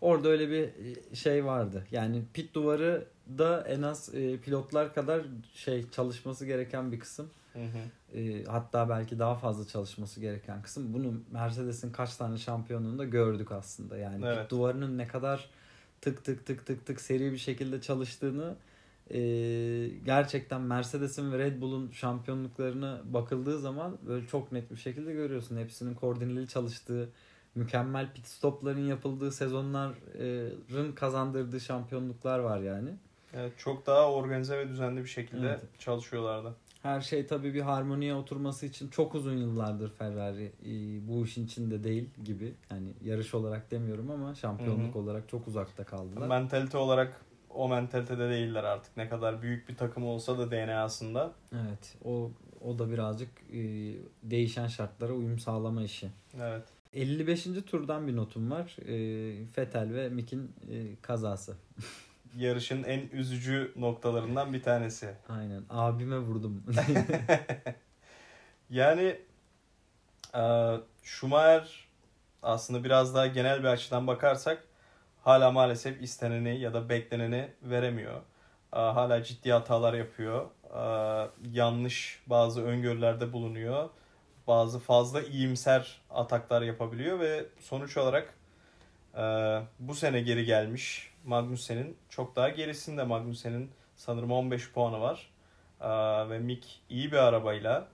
Orada 0.00 0.28
öyle 0.28 0.50
bir 0.50 0.70
şey 1.16 1.44
vardı. 1.44 1.84
Yani 1.90 2.22
pit 2.34 2.54
duvarı 2.54 3.06
da 3.38 3.64
en 3.68 3.82
az 3.82 4.14
e, 4.14 4.36
pilotlar 4.36 4.94
kadar 4.94 5.22
şey 5.54 5.90
çalışması 5.90 6.46
gereken 6.46 6.92
bir 6.92 7.00
kısım. 7.00 7.30
Hı 7.58 7.78
hı. 7.78 8.18
E, 8.18 8.44
hatta 8.44 8.88
belki 8.88 9.18
daha 9.18 9.34
fazla 9.34 9.66
çalışması 9.66 10.20
gereken 10.20 10.62
kısım. 10.62 10.94
Bunu 10.94 11.20
Mercedes'in 11.32 11.92
kaç 11.92 12.16
tane 12.16 12.38
şampiyonluğunda 12.38 13.04
gördük 13.04 13.52
aslında. 13.52 13.96
Yani 13.96 14.26
Evet. 14.26 14.50
duvarının 14.50 14.98
ne 14.98 15.06
kadar 15.06 15.50
tık 16.00 16.24
tık 16.24 16.46
tık 16.46 16.66
tık 16.66 16.86
tık 16.86 17.00
seri 17.00 17.32
bir 17.32 17.38
şekilde 17.38 17.80
çalıştığını 17.80 18.56
e, 19.10 19.18
gerçekten 20.04 20.60
Mercedes'in 20.60 21.32
ve 21.32 21.38
Red 21.38 21.60
Bull'un 21.60 21.90
şampiyonluklarına 21.90 23.00
bakıldığı 23.04 23.58
zaman 23.58 23.98
böyle 24.06 24.26
çok 24.26 24.52
net 24.52 24.70
bir 24.70 24.76
şekilde 24.76 25.12
görüyorsun. 25.12 25.56
Hepsinin 25.56 25.94
koordineli 25.94 26.48
çalıştığı, 26.48 27.08
mükemmel 27.54 28.12
pit 28.12 28.26
stopların 28.26 28.86
yapıldığı 28.86 29.32
sezonların 29.32 30.92
kazandırdığı 30.92 31.60
şampiyonluklar 31.60 32.38
var 32.38 32.58
yani. 32.58 32.90
Evet, 33.34 33.52
çok 33.58 33.86
daha 33.86 34.12
organize 34.12 34.58
ve 34.58 34.68
düzenli 34.68 35.02
bir 35.02 35.08
şekilde 35.08 35.48
Evet. 35.48 35.60
çalışıyorlardı. 35.78 36.54
Her 36.82 37.00
şey 37.00 37.26
tabii 37.26 37.54
bir 37.54 37.60
harmoniye 37.60 38.14
oturması 38.14 38.66
için 38.66 38.88
çok 38.88 39.14
uzun 39.14 39.36
yıllardır 39.36 39.90
Ferrari 39.90 40.52
e, 40.62 40.72
bu 41.08 41.24
işin 41.24 41.44
içinde 41.44 41.84
değil 41.84 42.08
gibi. 42.24 42.54
Yani 42.70 42.92
yarış 43.04 43.34
olarak 43.34 43.70
demiyorum 43.70 44.10
ama 44.10 44.34
şampiyonluk 44.34 44.94
Hı 44.94 44.98
olarak 44.98 45.28
çok 45.28 45.48
uzakta 45.48 45.84
kaldılar. 45.84 46.28
Mentalite 46.28 46.78
olarak 46.78 47.20
o 47.50 47.68
mentalitede 47.68 48.30
değiller 48.30 48.64
artık. 48.64 48.96
Ne 48.96 49.08
kadar 49.08 49.42
büyük 49.42 49.68
bir 49.68 49.76
takım 49.76 50.04
olsa 50.04 50.38
da 50.38 50.50
DNA'sında. 50.50 51.32
Evet. 51.52 51.96
O 52.04 52.30
o 52.64 52.78
da 52.78 52.90
birazcık 52.90 53.28
e, 53.52 53.60
değişen 54.22 54.66
şartlara 54.66 55.12
uyum 55.12 55.38
sağlama 55.38 55.82
işi. 55.82 56.10
Evet. 56.40 56.64
55. 56.94 57.44
turdan 57.66 58.06
bir 58.06 58.16
notum 58.16 58.50
var. 58.50 58.76
E, 58.88 59.46
Fetel 59.46 59.94
ve 59.94 60.08
Mick'in 60.08 60.52
e, 60.70 60.96
kazası. 61.02 61.56
Yarışın 62.36 62.82
en 62.82 63.00
üzücü 63.12 63.72
noktalarından 63.76 64.52
bir 64.52 64.62
tanesi. 64.62 65.14
Aynen. 65.28 65.62
Abime 65.70 66.18
vurdum. 66.18 66.62
Yani 68.70 69.20
e, 70.34 70.74
Schumacher 71.02 71.88
aslında 72.42 72.84
biraz 72.84 73.14
daha 73.14 73.26
genel 73.26 73.60
bir 73.60 73.68
açıdan 73.68 74.06
bakarsak 74.06 74.64
hala 75.24 75.50
maalesef 75.50 76.02
isteneni 76.02 76.60
ya 76.60 76.74
da 76.74 76.88
bekleneni 76.88 77.48
veremiyor. 77.62 78.20
E, 78.72 78.78
hala 78.78 79.22
ciddi 79.22 79.52
hatalar 79.52 79.94
yapıyor. 79.94 80.46
E, 80.74 80.80
yanlış 81.52 82.22
bazı 82.26 82.64
öngörülerde 82.64 83.32
bulunuyor. 83.32 83.88
Bazı 84.46 84.78
fazla 84.78 85.22
iyimser 85.22 86.00
ataklar 86.10 86.62
yapabiliyor 86.62 87.20
ve 87.20 87.46
sonuç 87.60 87.96
olarak 87.96 88.34
e, 89.16 89.22
bu 89.78 89.94
sene 89.94 90.20
geri 90.20 90.44
gelmiş 90.44 91.07
Magnussen'in 91.24 91.96
çok 92.08 92.36
daha 92.36 92.48
gerisinde 92.48 93.04
Magnussen'in 93.04 93.70
sanırım 93.96 94.32
15 94.32 94.72
puanı 94.72 95.00
var. 95.00 95.30
E, 95.80 95.88
ve 96.30 96.38
Mick 96.38 96.66
iyi 96.90 97.12
bir 97.12 97.16
arabayla 97.16 97.88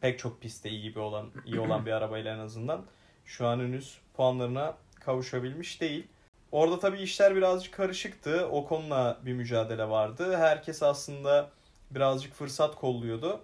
pek 0.00 0.18
çok 0.18 0.40
pistte 0.40 0.70
iyi 0.70 0.94
bir 0.94 1.00
olan 1.00 1.30
iyi 1.44 1.60
olan 1.60 1.86
bir 1.86 1.92
arabayla 1.92 2.34
en 2.34 2.38
azından 2.38 2.84
şu 3.24 3.46
an 3.46 3.58
henüz 3.58 3.98
puanlarına 4.14 4.74
kavuşabilmiş 5.00 5.80
değil. 5.80 6.06
Orada 6.52 6.78
tabii 6.78 6.98
işler 6.98 7.36
birazcık 7.36 7.74
karışıktı. 7.74 8.48
O 8.52 8.66
konuda 8.66 9.18
bir 9.22 9.32
mücadele 9.32 9.88
vardı. 9.88 10.36
Herkes 10.36 10.82
aslında 10.82 11.50
birazcık 11.90 12.34
fırsat 12.34 12.74
kolluyordu. 12.74 13.40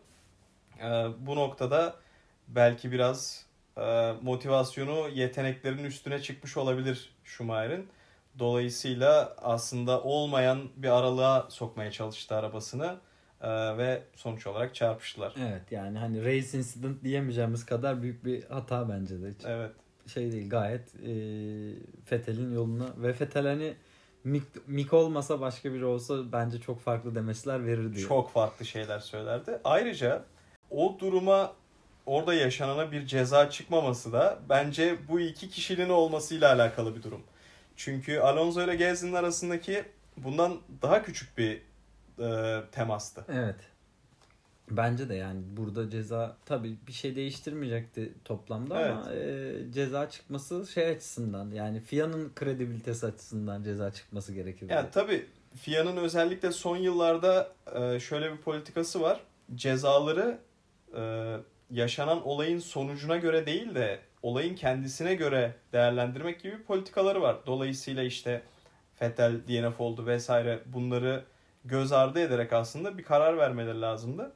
Ee, 0.79 1.07
bu 1.19 1.37
noktada 1.37 1.97
belki 2.49 2.93
biraz 2.93 3.47
e, 3.77 4.15
motivasyonu 4.23 5.09
yeteneklerin 5.09 5.85
üstüne 5.85 6.23
çıkmış 6.23 6.57
olabilir 6.57 7.15
Schumacher'in. 7.25 7.89
Dolayısıyla 8.39 9.35
aslında 9.43 10.03
olmayan 10.03 10.69
bir 10.77 10.89
aralığa 10.99 11.47
sokmaya 11.51 11.91
çalıştı 11.91 12.35
arabasını 12.35 12.97
Ee, 13.45 13.77
ve 13.79 14.03
sonuç 14.17 14.47
olarak 14.47 14.75
çarpıştılar. 14.75 15.35
evet 15.39 15.63
yani 15.73 15.99
hani 15.99 16.25
race 16.25 16.59
incident 16.59 17.05
diyemeyeceğimiz 17.05 17.67
kadar 17.67 18.03
büyük 18.03 18.25
bir 18.25 18.45
hata 18.45 18.89
bence 18.89 19.23
de. 19.23 19.29
Hiç 19.29 19.45
Evet. 19.47 19.71
şey 20.07 20.33
değil 20.33 20.51
gayet 20.51 20.95
e, 20.95 21.11
Fetel'in 22.05 22.55
yoluna 22.55 22.87
ve 22.97 23.13
Fetel 23.13 23.47
hani 23.47 23.75
Mick, 24.25 24.47
Mick 24.67 24.93
olmasa 24.95 25.41
başka 25.41 25.73
biri 25.75 25.85
olsa 25.85 26.33
bence 26.33 26.61
çok 26.61 26.81
farklı 26.81 27.15
demesler 27.15 27.67
verirdi. 27.67 27.99
çok 28.01 28.31
farklı 28.31 28.67
şeyler 28.67 28.99
söylerdi. 28.99 29.59
Ayrıca 29.65 30.23
o 30.71 30.97
duruma 31.01 31.53
orada 32.07 32.35
yaşanana 32.35 32.93
bir 32.93 33.07
ceza 33.07 33.51
çıkmaması 33.51 34.13
da 34.13 34.39
bence 34.49 34.97
bu 35.09 35.21
iki 35.21 35.49
kişinin 35.51 35.89
olmasıyla 35.89 36.53
alakalı 36.55 36.97
bir 36.97 37.03
durum. 37.03 37.23
Çünkü 37.77 38.19
Alonso 38.19 38.65
ile 38.65 38.77
Gasly'nin 38.77 39.13
arasındaki 39.13 39.85
bundan 40.17 40.61
daha 40.83 41.03
küçük 41.03 41.39
bir 41.39 41.63
e, 42.19 42.61
temastı. 42.73 43.25
Evet. 43.29 43.57
Bence 44.71 45.09
de 45.09 45.15
yani 45.15 45.41
burada 45.57 45.91
ceza 45.91 46.37
tabii 46.47 46.77
bir 46.87 46.93
şey 46.93 47.17
değiştirmeyecekti 47.17 48.13
toplamda 48.25 48.77
ama 48.79 49.13
e, 49.15 49.53
ceza 49.75 50.11
çıkması 50.11 50.67
şey 50.67 50.87
açısından 50.87 51.51
yani 51.51 51.81
FIA'nın 51.81 52.33
kredibilitesi 52.35 53.07
açısından 53.07 53.63
ceza 53.63 53.93
çıkması 53.93 54.33
gerekirdi. 54.33 54.73
Yani 54.73 54.89
tabii 54.93 55.27
FIA'nın 55.55 55.97
özellikle 55.97 56.53
son 56.53 56.77
yıllarda 56.77 57.53
e, 57.75 58.01
şöyle 58.01 58.33
bir 58.33 58.37
politikası 58.37 59.01
var. 59.01 59.21
Cezaları 59.55 60.39
e, 60.97 61.37
yaşanan 61.71 62.27
olayın 62.27 62.59
sonucuna 62.59 63.17
göre 63.17 63.47
değil 63.47 63.75
de 63.75 63.99
olayın 64.23 64.55
kendisine 64.55 65.15
göre 65.15 65.55
değerlendirmek 65.73 66.43
gibi 66.43 66.63
politikaları 66.63 67.23
var. 67.23 67.37
Dolayısıyla 67.47 68.03
işte 68.03 68.43
Vettel 69.03 69.41
DNF 69.49 69.81
oldu 69.81 70.07
vesaire 70.07 70.61
bunları 70.67 71.25
göz 71.65 71.93
ardı 71.93 72.21
ederek 72.21 72.53
aslında 72.53 72.99
bir 72.99 73.03
karar 73.03 73.39
vermeleri 73.39 73.81
lazımdı. 73.81 74.33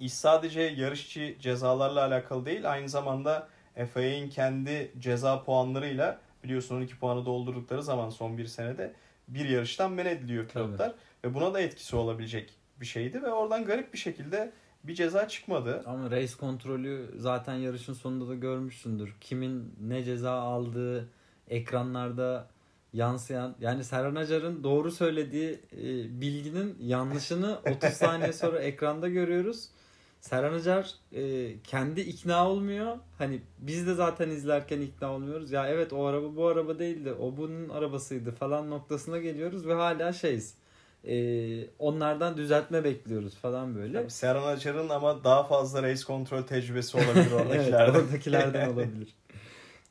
İş 0.00 0.12
sadece 0.12 0.60
yarışçı 0.60 1.36
cezalarla 1.40 2.06
alakalı 2.06 2.46
değil 2.46 2.72
aynı 2.72 2.88
zamanda 2.88 3.48
FIA'nin 3.94 4.30
kendi 4.30 4.92
ceza 4.98 5.44
puanlarıyla 5.44 6.18
biliyorsun 6.44 6.76
12 6.76 6.98
puanı 6.98 7.26
doldurdukları 7.26 7.82
zaman 7.82 8.10
son 8.10 8.38
bir 8.38 8.46
senede 8.46 8.92
bir 9.28 9.48
yarıştan 9.48 9.92
men 9.92 10.06
ediliyor 10.06 10.48
pilotlar. 10.48 10.94
Ve 11.24 11.34
buna 11.34 11.54
da 11.54 11.60
etkisi 11.60 11.96
olabilecek 11.96 12.54
bir 12.80 12.86
şeydi 12.86 13.22
ve 13.22 13.32
oradan 13.32 13.64
garip 13.64 13.92
bir 13.92 13.98
şekilde 13.98 14.52
bir 14.84 14.94
ceza 14.94 15.28
çıkmadı. 15.28 15.82
Ama 15.86 16.10
race 16.10 16.32
kontrolü 16.40 17.10
zaten 17.16 17.54
yarışın 17.54 17.92
sonunda 17.92 18.28
da 18.28 18.34
görmüşsündür. 18.34 19.14
Kimin 19.20 19.74
ne 19.80 20.04
ceza 20.04 20.32
aldığı 20.32 21.08
ekranlarda 21.48 22.48
yansıyan 22.92 23.54
yani 23.60 23.84
Serhan 23.84 24.14
Acar'ın 24.14 24.64
doğru 24.64 24.90
söylediği 24.90 25.60
e, 25.72 26.20
bilginin 26.20 26.76
yanlışını 26.80 27.58
30 27.76 27.90
saniye 27.90 28.32
sonra 28.32 28.58
ekranda 28.62 29.08
görüyoruz. 29.08 29.68
Serhan 30.20 30.52
Acar 30.52 30.94
e, 31.12 31.52
kendi 31.64 32.00
ikna 32.00 32.48
olmuyor. 32.48 32.96
Hani 33.18 33.40
biz 33.58 33.86
de 33.86 33.94
zaten 33.94 34.30
izlerken 34.30 34.80
ikna 34.80 35.12
olmuyoruz. 35.12 35.52
Ya 35.52 35.68
evet 35.68 35.92
o 35.92 36.04
araba 36.04 36.36
bu 36.36 36.46
araba 36.46 36.78
değildi. 36.78 37.12
O 37.12 37.36
bunun 37.36 37.68
arabasıydı 37.68 38.30
falan 38.30 38.70
noktasına 38.70 39.18
geliyoruz 39.18 39.66
ve 39.66 39.74
hala 39.74 40.12
şeyiz. 40.12 40.54
E, 41.06 41.66
onlardan 41.78 42.36
düzeltme 42.36 42.84
bekliyoruz 42.84 43.34
falan 43.34 43.74
böyle. 43.74 43.98
Tabii 43.98 44.10
Serhan 44.10 44.56
Açar'ın 44.56 44.88
ama 44.88 45.24
daha 45.24 45.44
fazla 45.44 45.82
race 45.82 46.04
kontrol 46.04 46.42
tecrübesi 46.42 46.96
olabilir 46.96 47.14
evet, 47.32 47.32
oradakilerden. 47.32 47.94
oradakilerden 48.00 48.68
olabilir. 48.68 49.08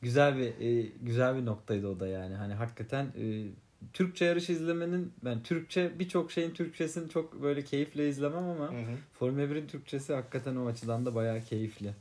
Güzel 0.02 0.38
bir 0.38 0.82
e, 0.82 0.90
güzel 1.02 1.36
bir 1.36 1.46
noktaydı 1.46 1.88
o 1.88 2.00
da 2.00 2.08
yani. 2.08 2.36
Hani 2.36 2.54
hakikaten 2.54 3.06
e, 3.06 3.48
Türkçe 3.94 4.26
yarış 4.26 4.50
izlemenin 4.50 5.14
ben 5.24 5.44
Türkçe 5.44 6.00
birçok 6.00 6.32
şeyin 6.32 6.52
Türkçesini 6.52 7.10
çok 7.10 7.42
böyle 7.42 7.64
keyifle 7.64 8.10
izlemem 8.10 8.44
ama 8.44 8.66
Hı 8.68 8.78
hı. 8.78 8.96
Formula 9.14 9.44
1'in 9.44 9.68
Türkçesi 9.68 10.14
hakikaten 10.14 10.56
o 10.56 10.68
açıdan 10.68 11.06
da 11.06 11.16
bayağı 11.16 11.42
keyifli. 11.42 11.94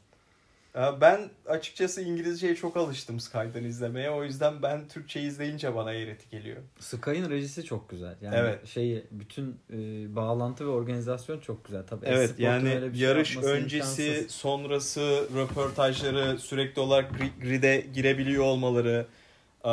Ya 0.74 1.00
Ben 1.00 1.30
açıkçası 1.46 2.02
İngilizceye 2.02 2.54
çok 2.54 2.76
alıştım 2.76 3.20
Sky'dan 3.20 3.64
izlemeye. 3.64 4.10
O 4.10 4.24
yüzden 4.24 4.62
ben 4.62 4.88
Türkçe 4.88 5.20
izleyince 5.20 5.74
bana 5.74 5.92
eğreti 5.92 6.30
geliyor. 6.30 6.56
Sky'ın 6.78 7.30
rejisi 7.30 7.64
çok 7.64 7.88
güzel. 7.90 8.16
Yani 8.22 8.36
Evet. 8.36 8.66
şeyi 8.68 9.04
bütün 9.10 9.56
e, 9.72 9.76
bağlantı 10.16 10.64
ve 10.64 10.68
organizasyon 10.70 11.40
çok 11.40 11.64
güzel. 11.64 11.82
Tabii 11.86 12.06
Evet 12.06 12.34
yani 12.38 12.70
şey 12.70 13.00
yarış 13.02 13.36
öncesi, 13.36 14.06
imkansız. 14.06 14.30
sonrası 14.34 15.28
röportajları 15.36 16.38
sürekli 16.38 16.80
olarak 16.80 17.12
gri- 17.12 17.40
grid'e 17.42 17.86
girebiliyor 17.94 18.44
olmaları. 18.44 19.06
Ee, 19.64 19.68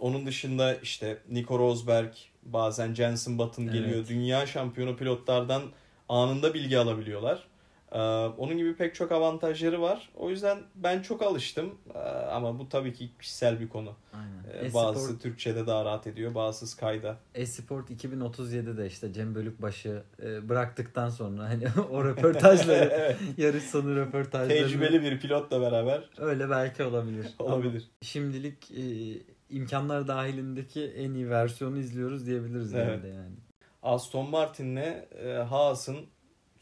onun 0.00 0.26
dışında 0.26 0.74
işte 0.74 1.18
Nico 1.30 1.58
Rosberg, 1.58 2.12
bazen 2.42 2.94
Jensen 2.94 3.38
Button 3.38 3.64
geliyor. 3.66 3.96
Evet. 3.96 4.08
Dünya 4.08 4.46
şampiyonu 4.46 4.96
pilotlardan 4.96 5.62
anında 6.08 6.54
bilgi 6.54 6.78
alabiliyorlar. 6.78 7.42
Ee, 7.94 7.98
onun 8.38 8.58
gibi 8.58 8.76
pek 8.76 8.94
çok 8.94 9.12
avantajları 9.12 9.82
var. 9.82 10.08
O 10.14 10.30
yüzden 10.30 10.58
ben 10.74 11.02
çok 11.02 11.22
alıştım. 11.22 11.74
Ee, 11.94 11.98
ama 12.08 12.58
bu 12.58 12.68
tabii 12.68 12.92
ki 12.92 13.10
kişisel 13.20 13.60
bir 13.60 13.68
konu. 13.68 13.96
Aynen. 14.12 14.68
Ee, 14.70 14.74
bazısı 14.74 15.18
Türkçe'de 15.18 15.66
daha 15.66 15.84
rahat 15.84 16.06
ediyor, 16.06 16.34
bazısı 16.34 16.66
Sky'da. 16.66 17.16
Esport 17.34 17.90
2037'de 17.90 18.86
işte 18.86 19.12
Cem 19.12 19.34
Bölükbaşı 19.34 20.02
e, 20.22 20.48
bıraktıktan 20.48 21.08
sonra 21.08 21.42
hani 21.42 21.64
o 21.90 22.04
röportajları 22.04 22.90
evet. 22.94 23.16
yarış 23.36 23.64
sonu 23.64 23.96
röportajları 23.96 24.48
Tecrübeli 24.48 25.02
bir 25.02 25.20
pilotla 25.20 25.60
beraber 25.60 26.10
öyle 26.18 26.50
belki 26.50 26.82
olabilir. 26.82 27.26
olabilir. 27.38 27.82
Ama 27.82 28.02
şimdilik 28.02 28.70
e, 28.70 28.84
imkanlar 29.50 30.08
dahilindeki 30.08 30.84
en 30.84 31.14
iyi 31.14 31.30
versiyonu 31.30 31.78
izliyoruz 31.78 32.26
diyebiliriz 32.26 32.74
Evet. 32.74 33.04
yani. 33.04 33.34
Aston 33.82 34.30
Martin'le 34.30 35.06
e, 35.24 35.32
Haas'ın 35.48 35.96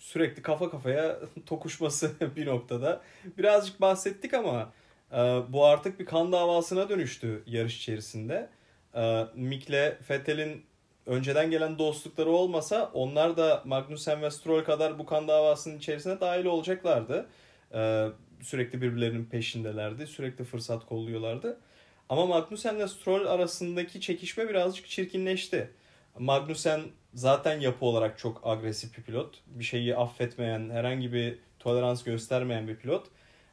sürekli 0.02 0.42
kafa 0.42 0.70
kafaya 0.70 1.18
tokuşması 1.46 2.12
bir 2.36 2.46
noktada. 2.46 3.02
Birazcık 3.38 3.80
bahsettik 3.80 4.34
ama 4.34 4.72
e, 5.12 5.16
bu 5.48 5.64
artık 5.64 6.00
bir 6.00 6.06
kan 6.06 6.32
davasına 6.32 6.88
dönüştü 6.88 7.42
yarış 7.46 7.78
içerisinde. 7.78 8.48
E, 8.94 9.26
Mick'le 9.34 10.10
Vettel'in 10.10 10.64
önceden 11.06 11.50
gelen 11.50 11.78
dostlukları 11.78 12.30
olmasa 12.30 12.90
onlar 12.94 13.36
da 13.36 13.62
Magnussen 13.64 14.22
ve 14.22 14.30
Stroll 14.30 14.64
kadar 14.64 14.98
bu 14.98 15.06
kan 15.06 15.28
davasının 15.28 15.78
içerisine 15.78 16.20
dahil 16.20 16.44
olacaklardı. 16.44 17.26
E, 17.74 18.08
sürekli 18.42 18.82
birbirlerinin 18.82 19.24
peşindelerdi. 19.24 20.06
Sürekli 20.06 20.44
fırsat 20.44 20.86
kolluyorlardı. 20.86 21.60
Ama 22.08 22.26
Magnussen 22.26 22.76
ile 22.76 22.88
Stroll 22.88 23.26
arasındaki 23.26 24.00
çekişme 24.00 24.48
birazcık 24.48 24.88
çirkinleşti. 24.88 25.70
Magnussen 26.18 26.80
zaten 27.14 27.60
yapı 27.60 27.84
olarak 27.84 28.18
çok 28.18 28.40
agresif 28.46 28.98
bir 28.98 29.02
pilot. 29.02 29.40
Bir 29.46 29.64
şeyi 29.64 29.96
affetmeyen, 29.96 30.70
herhangi 30.70 31.12
bir 31.12 31.38
tolerans 31.58 32.02
göstermeyen 32.04 32.68
bir 32.68 32.76
pilot. 32.76 33.06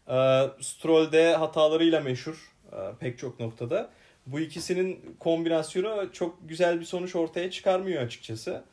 Ee, 0.08 0.48
Stroll 0.62 1.12
de 1.12 1.36
hatalarıyla 1.36 2.02
meşhur 2.02 2.52
e, 2.72 2.78
pek 3.00 3.20
çok 3.20 3.40
noktada. 3.40 3.90
bu 4.28 4.40
ikisinin 4.40 5.16
kombinasyonu 5.20 6.10
çok 6.14 6.50
güzel 6.50 6.80
bir 6.80 6.86
sonuç 6.86 7.16
ortaya 7.16 7.52
çıkarmıyor 7.52 8.02
açıkçası. 8.04 8.64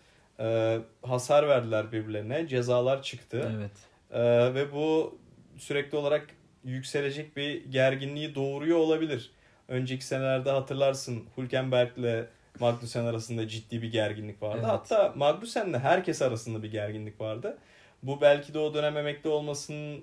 Ee, 0.41 0.79
hasar 1.03 1.49
verdiler 1.49 1.93
birbirlerine. 1.93 2.49
Cezalar 2.49 3.03
çıktı. 3.03 3.53
Evet. 3.57 3.71
Ee, 4.11 4.55
ve 4.55 4.73
bu 4.73 5.19
sürekli 5.59 5.99
olarak 5.99 6.27
yükselecek 6.65 7.37
bir 7.37 7.65
gerginliği 7.65 8.35
doğuruyor 8.35 8.79
olabilir. 8.79 9.31
Önceki 9.69 10.05
senelerde 10.05 10.51
hatırlarsın 10.51 11.25
Hülkenberg'le 11.39 12.27
Magnussen 12.61 13.05
arasında 13.05 13.49
ciddi 13.49 13.83
bir 13.83 13.93
gerginlik 13.93 14.43
vardı. 14.43 14.59
Evet. 14.61 14.69
Hatta 14.69 15.13
Magnussen'le 15.17 15.79
herkes 15.79 16.23
arasında 16.23 16.63
bir 16.63 16.71
gerginlik 16.71 17.21
vardı. 17.21 17.59
Bu 18.03 18.21
belki 18.21 18.55
de 18.55 18.59
o 18.59 18.75
dönem 18.75 18.97
emekli 18.97 19.31
olmasının 19.31 19.97
e, 19.97 20.03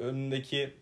önündeki 0.00 0.74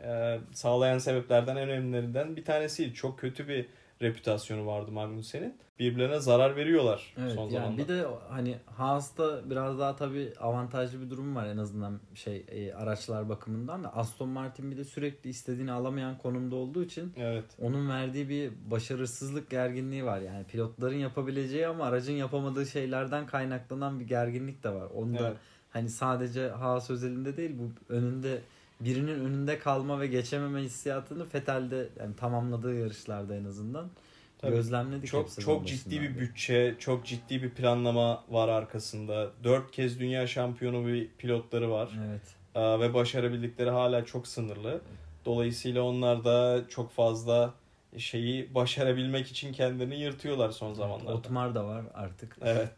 e, 0.00 0.38
sağlayan 0.52 0.98
sebeplerden 0.98 1.56
en 1.56 1.68
önemlilerinden 1.68 2.36
bir 2.36 2.44
tanesiydi. 2.44 2.94
Çok 2.94 3.18
kötü 3.18 3.48
bir 3.48 3.66
reputasyonu 4.02 4.66
vardı 4.66 4.92
Magnussen'in. 4.92 5.56
Birbirlerine 5.78 6.20
zarar 6.20 6.56
veriyorlar 6.56 7.14
Evet 7.18 7.32
son 7.32 7.42
yani 7.42 7.50
zamanlarda. 7.52 7.78
bir 7.82 7.88
de 7.88 8.06
hani 8.28 8.56
Haas'ta 8.66 9.50
biraz 9.50 9.78
daha 9.78 9.96
tabii 9.96 10.32
avantajlı 10.40 11.00
bir 11.02 11.10
durum 11.10 11.36
var 11.36 11.46
en 11.46 11.56
azından 11.56 12.00
şey 12.14 12.44
e, 12.48 12.72
araçlar 12.74 13.28
bakımından 13.28 13.84
da 13.84 13.96
Aston 13.96 14.28
Martin 14.28 14.70
bir 14.70 14.76
de 14.76 14.84
sürekli 14.84 15.30
istediğini 15.30 15.72
alamayan 15.72 16.18
konumda 16.18 16.56
olduğu 16.56 16.84
için 16.84 17.12
Evet. 17.16 17.44
onun 17.60 17.88
verdiği 17.88 18.28
bir 18.28 18.52
başarısızlık 18.70 19.50
gerginliği 19.50 20.04
var. 20.04 20.20
Yani 20.20 20.44
pilotların 20.44 20.96
yapabileceği 20.98 21.66
ama 21.66 21.84
aracın 21.84 22.12
yapamadığı 22.12 22.66
şeylerden 22.66 23.26
kaynaklanan 23.26 24.00
bir 24.00 24.04
gerginlik 24.04 24.64
de 24.64 24.70
var. 24.70 24.86
Onu 24.94 25.18
da 25.18 25.28
Evet. 25.28 25.36
hani 25.70 25.88
sadece 25.88 26.48
Haas 26.48 26.90
özelinde 26.90 27.36
değil 27.36 27.58
bu 27.58 27.92
önünde 27.94 28.40
birinin 28.80 29.20
önünde 29.20 29.58
kalma 29.58 30.00
ve 30.00 30.06
geçememe 30.06 30.60
hissiyatını 30.60 31.26
Vettel'de 31.34 31.88
yani 31.98 32.16
tamamladığı 32.16 32.74
yarışlarda 32.74 33.36
en 33.36 33.44
azından 33.44 33.90
Tabii. 34.38 34.56
gözlemledik. 34.56 35.06
Çok 35.08 35.40
çok 35.40 35.66
ciddi 35.66 36.00
bir 36.00 36.18
bütçe, 36.18 36.74
çok 36.78 37.06
ciddi 37.06 37.42
bir 37.42 37.50
planlama 37.50 38.24
var 38.28 38.48
arkasında. 38.48 39.30
Dört 39.44 39.70
kez 39.70 40.00
dünya 40.00 40.26
şampiyonu 40.26 40.86
bir 40.86 41.08
pilotları 41.18 41.70
var. 41.70 41.98
Evet. 42.08 42.22
Aa, 42.54 42.80
ve 42.80 42.94
başarabildikleri 42.94 43.70
hala 43.70 44.04
çok 44.04 44.26
sınırlı. 44.26 44.80
Dolayısıyla 45.24 45.82
onlar 45.82 46.24
da 46.24 46.64
çok 46.68 46.92
fazla 46.92 47.54
şeyi 47.98 48.54
başarabilmek 48.54 49.26
için 49.26 49.52
kendilerini 49.52 50.00
yırtıyorlar 50.00 50.50
son 50.50 50.74
zamanlarda. 50.74 51.14
Otmar 51.14 51.54
da 51.54 51.66
var 51.66 51.84
artık. 51.94 52.36
Evet. 52.42 52.74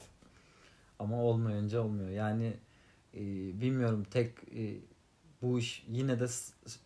Ama 0.98 1.22
olmayınca 1.22 1.80
olmuyor. 1.80 2.10
Yani 2.10 2.52
e, 3.14 3.20
bilmiyorum 3.60 4.06
tek 4.10 4.30
e, 4.56 4.74
bu 5.42 5.58
iş 5.58 5.84
yine 5.88 6.20
de 6.20 6.28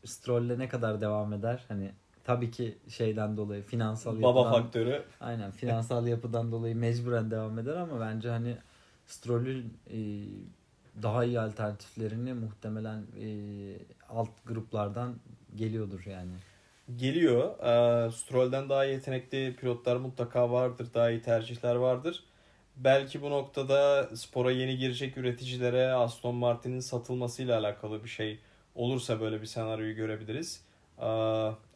Stroll'le 0.05 0.59
ne 0.59 0.69
kadar 0.69 1.01
devam 1.01 1.33
eder? 1.33 1.65
Hani 1.69 1.91
tabii 2.25 2.51
ki 2.51 2.79
şeyden 2.89 3.37
dolayı 3.37 3.63
finansal 3.63 4.23
Baba 4.23 4.39
yapıdan 4.39 4.63
faktörü. 4.63 5.03
aynen 5.21 5.51
finansal 5.51 6.07
yapıdan 6.07 6.53
dolayı 6.53 6.77
mecburen 6.77 7.31
devam 7.31 7.59
eder 7.59 7.77
ama 7.77 8.01
bence 8.01 8.29
hani 8.29 8.57
Stroll'ün 9.07 9.79
e, 9.91 9.99
daha 11.03 11.25
iyi 11.25 11.41
alternatiflerini 11.41 12.35
muhtemelen 12.35 13.03
e, 13.21 13.29
alt 14.09 14.31
gruplardan 14.47 15.15
geliyordur 15.57 16.07
yani. 16.07 16.33
Geliyor. 16.97 17.59
Ee, 17.59 18.11
Stroll'den 18.11 18.69
daha 18.69 18.85
yetenekli 18.85 19.57
pilotlar 19.57 19.97
mutlaka 19.97 20.51
vardır. 20.53 20.89
Daha 20.95 21.11
iyi 21.11 21.23
tercihler 21.23 21.75
vardır. 21.75 22.25
Belki 22.85 23.23
bu 23.23 23.31
noktada 23.31 24.09
spora 24.17 24.51
yeni 24.51 24.79
girecek 24.79 25.17
üreticilere 25.17 25.93
Aston 25.93 26.35
Martin'in 26.35 26.81
satılmasıyla 26.81 27.59
alakalı 27.59 28.05
bir 28.05 28.09
şey 28.09 28.39
olursa 28.75 29.21
böyle 29.21 29.41
bir 29.41 29.47
senaryoyu 29.47 29.97
görebiliriz. 29.97 30.65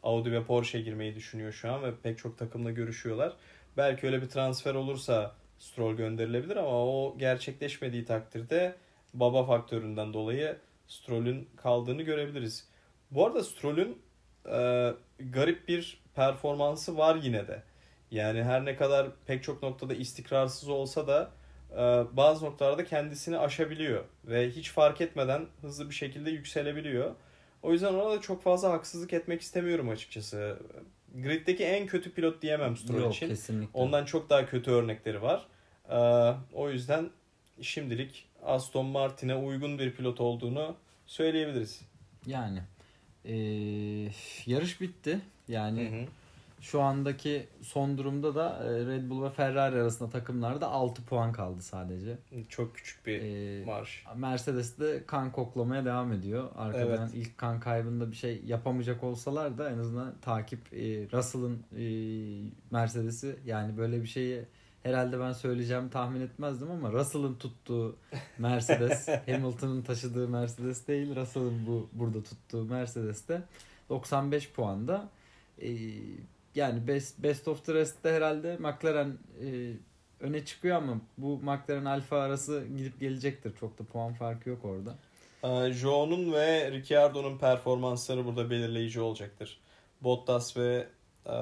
Audi 0.03 0.31
ve 0.31 0.43
Porsche 0.43 0.81
girmeyi 0.81 1.15
düşünüyor 1.15 1.51
şu 1.51 1.71
an 1.71 1.83
ve 1.83 1.95
pek 2.03 2.17
çok 2.17 2.37
takımla 2.37 2.71
görüşüyorlar. 2.71 3.33
Belki 3.77 4.07
öyle 4.07 4.21
bir 4.21 4.29
transfer 4.29 4.75
olursa 4.75 5.35
Stroll 5.59 5.95
gönderilebilir 5.95 6.55
ama 6.55 6.85
o 6.85 7.15
gerçekleşmediği 7.17 8.05
takdirde 8.05 8.75
baba 9.13 9.45
faktöründen 9.45 10.13
dolayı 10.13 10.57
Stroll'ün 10.87 11.49
kaldığını 11.55 12.01
görebiliriz. 12.01 12.67
Bu 13.11 13.25
arada 13.25 13.43
Stroll'ün 13.43 14.01
e, 14.51 14.93
garip 15.19 15.67
bir 15.67 15.99
performansı 16.15 16.97
var 16.97 17.15
yine 17.15 17.47
de. 17.47 17.63
Yani 18.11 18.43
her 18.43 18.65
ne 18.65 18.75
kadar 18.75 19.07
pek 19.27 19.43
çok 19.43 19.63
noktada 19.63 19.93
istikrarsız 19.93 20.69
olsa 20.69 21.07
da 21.07 21.31
e, 21.71 21.77
bazı 22.17 22.45
noktalarda 22.45 22.85
kendisini 22.85 23.37
aşabiliyor 23.37 24.03
ve 24.25 24.49
hiç 24.49 24.71
fark 24.71 25.01
etmeden 25.01 25.45
hızlı 25.61 25.89
bir 25.89 25.95
şekilde 25.95 26.31
yükselebiliyor. 26.31 27.15
O 27.63 27.71
yüzden 27.71 27.93
ona 27.93 28.11
da 28.11 28.21
çok 28.21 28.43
fazla 28.43 28.71
haksızlık 28.71 29.13
etmek 29.13 29.41
istemiyorum 29.41 29.89
açıkçası. 29.89 30.59
Grid'deki 31.23 31.63
en 31.63 31.87
kötü 31.87 32.11
pilot 32.11 32.41
diyemem 32.41 32.77
Stroll 32.77 32.99
Yok 32.99 33.15
için. 33.15 33.27
kesinlikle. 33.27 33.79
Ondan 33.79 34.05
çok 34.05 34.29
daha 34.29 34.45
kötü 34.45 34.71
örnekleri 34.71 35.21
var. 35.21 35.47
E, 35.89 35.97
o 36.53 36.69
yüzden 36.69 37.09
şimdilik 37.61 38.27
Aston 38.43 38.85
Martin'e 38.85 39.35
uygun 39.35 39.79
bir 39.79 39.91
pilot 39.91 40.21
olduğunu 40.21 40.75
söyleyebiliriz. 41.05 41.81
Yani 42.25 42.61
e, 43.25 43.35
yarış 44.45 44.81
bitti. 44.81 45.19
Yani 45.47 45.91
Hı 45.91 45.95
hı. 45.95 46.05
Şu 46.65 46.81
andaki 46.81 47.47
son 47.61 47.97
durumda 47.97 48.35
da 48.35 48.63
e, 48.63 48.85
Red 48.85 49.09
Bull 49.09 49.23
ve 49.23 49.29
Ferrari 49.29 49.75
arasında 49.75 50.09
takımlarda 50.09 50.67
6 50.67 51.05
puan 51.05 51.31
kaldı 51.31 51.61
sadece. 51.61 52.17
Çok 52.49 52.75
küçük 52.75 53.05
bir 53.05 53.21
E, 53.21 53.65
marş. 53.65 54.05
Mercedes 54.15 54.79
de 54.79 55.03
kan 55.07 55.31
koklamaya 55.31 55.85
devam 55.85 56.11
ediyor. 56.13 56.49
Arkadan 56.57 56.87
Evet. 56.87 57.09
ilk 57.13 57.37
kan 57.37 57.59
kaybında 57.59 58.11
bir 58.11 58.15
şey 58.15 58.41
yapamayacak 58.45 59.03
olsalar 59.03 59.57
da 59.57 59.69
en 59.69 59.77
azından 59.77 60.13
takip 60.21 60.73
e, 60.73 60.77
Russell'ın 61.13 61.63
e, 61.77 61.85
Mercedes'i 62.71 63.35
yani 63.45 63.77
böyle 63.77 64.01
bir 64.01 64.07
şeyi 64.07 64.45
herhalde 64.83 65.19
ben 65.19 65.31
söyleyeceğimi 65.33 65.89
tahmin 65.89 66.21
etmezdim 66.21 66.71
ama 66.71 66.91
Russell'ın 66.91 67.35
tuttuğu 67.35 67.95
Mercedes 68.37 69.07
Hamilton'ın 69.25 69.81
taşıdığı 69.81 70.27
Mercedes 70.27 70.87
değil 70.87 71.15
Russell'ın 71.15 71.67
bu 71.67 71.89
burada 71.93 72.23
tuttuğu 72.23 72.65
Mercedes'te 72.65 73.41
95 73.89 74.51
puanda. 74.51 75.09
E, 75.61 75.69
yani 76.55 76.87
best, 76.87 77.23
best 77.23 77.47
of 77.47 77.65
the 77.65 77.73
rest'te 77.73 78.11
herhalde 78.11 78.57
McLaren 78.57 79.17
e, 79.41 79.73
öne 80.19 80.45
çıkıyor 80.45 80.77
ama 80.77 81.01
bu 81.17 81.37
McLaren 81.37 81.85
Alfa 81.85 82.17
arası 82.17 82.65
gidip 82.77 82.99
gelecektir. 82.99 83.53
Çok 83.59 83.79
da 83.79 83.83
puan 83.83 84.13
farkı 84.13 84.49
yok 84.49 84.65
orada. 84.65 84.95
Ee, 85.43 85.73
Joe'nun 85.73 86.33
ve 86.33 86.71
Ricciardo'nun 86.71 87.37
performansları 87.37 88.25
burada 88.25 88.49
belirleyici 88.49 89.01
olacaktır. 89.01 89.59
Bottas 90.01 90.57
ve 90.57 90.87
e, 91.25 91.33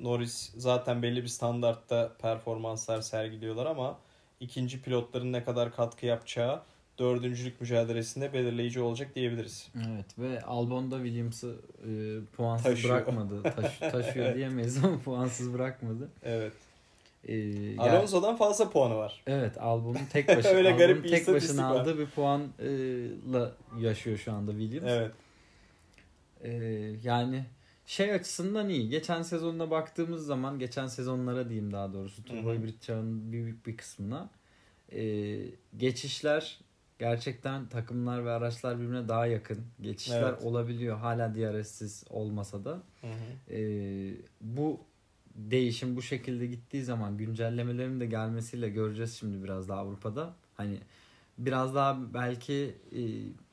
Norris 0.00 0.52
zaten 0.56 1.02
belli 1.02 1.22
bir 1.22 1.28
standartta 1.28 2.12
performanslar 2.22 3.00
sergiliyorlar 3.00 3.66
ama 3.66 3.98
ikinci 4.40 4.82
pilotların 4.82 5.32
ne 5.32 5.44
kadar 5.44 5.72
katkı 5.72 6.06
yapacağı 6.06 6.62
dördüncülük 6.98 7.60
mücadelesinde 7.60 8.32
belirleyici 8.32 8.80
olacak 8.80 9.14
diyebiliriz. 9.14 9.68
Evet 9.88 10.18
ve 10.18 10.42
Albon 10.42 10.90
da 10.90 10.96
Williams'ı 10.96 11.56
e, 11.82 11.90
puansız 12.36 12.64
Taşıyor. 12.64 12.94
bırakmadı. 12.94 13.42
Taş, 13.56 13.78
taşıyor 13.78 14.34
diyemeyiz 14.34 14.84
ama 14.84 14.98
puansız 14.98 15.52
bırakmadı. 15.52 16.08
Evet. 16.22 16.52
E, 17.24 17.36
yani- 17.36 17.80
Alonso'dan 17.80 18.36
fazla 18.36 18.70
puanı 18.70 18.96
var. 18.96 19.22
Evet 19.26 19.58
Albon'un 19.58 19.98
tek 20.12 20.28
başına 20.28 20.52
Öyle 20.52 20.68
Albon'un 20.68 20.78
garip 20.78 21.04
bir 21.04 21.10
tek 21.10 21.28
başına 21.28 21.74
var. 21.74 21.80
aldığı 21.80 21.98
bir 21.98 22.06
puanla 22.06 23.52
yaşıyor 23.78 24.18
şu 24.18 24.32
anda 24.32 24.50
Williams. 24.50 24.90
Evet. 24.90 25.12
Ee, 26.42 26.50
yani 27.02 27.44
şey 27.86 28.12
açısından 28.12 28.68
iyi. 28.68 28.88
Geçen 28.88 29.22
sezonuna 29.22 29.70
baktığımız 29.70 30.26
zaman, 30.26 30.58
geçen 30.58 30.86
sezonlara 30.86 31.48
diyeyim 31.48 31.72
daha 31.72 31.92
doğrusu, 31.92 32.24
turbo 32.24 32.54
hibrit 32.54 32.82
çağının 32.82 33.32
büyük 33.32 33.66
bir 33.66 33.76
kısmına 33.76 34.30
ee, 34.92 35.38
geçişler 35.76 36.58
gerçekten 36.98 37.66
takımlar 37.68 38.24
ve 38.24 38.30
araçlar 38.30 38.78
birbirine 38.80 39.08
daha 39.08 39.26
yakın. 39.26 39.58
Geçişler 39.80 40.22
Evet. 40.22 40.42
olabiliyor. 40.42 40.98
Hala 40.98 41.34
DRS'siz 41.34 42.04
olmasa 42.10 42.64
da. 42.64 42.82
Hı 43.00 43.06
hı. 43.06 43.54
Ee, 43.54 44.12
bu 44.40 44.80
değişim 45.34 45.96
bu 45.96 46.02
şekilde 46.02 46.46
gittiği 46.46 46.82
zaman 46.84 47.16
güncellemelerin 47.16 48.00
de 48.00 48.06
gelmesiyle 48.06 48.68
göreceğiz 48.68 49.16
şimdi 49.18 49.44
biraz 49.44 49.68
daha 49.68 49.80
Avrupa'da. 49.80 50.34
Hani 50.54 50.78
biraz 51.38 51.74
daha 51.74 52.14
belki 52.14 52.74
e, 52.92 53.00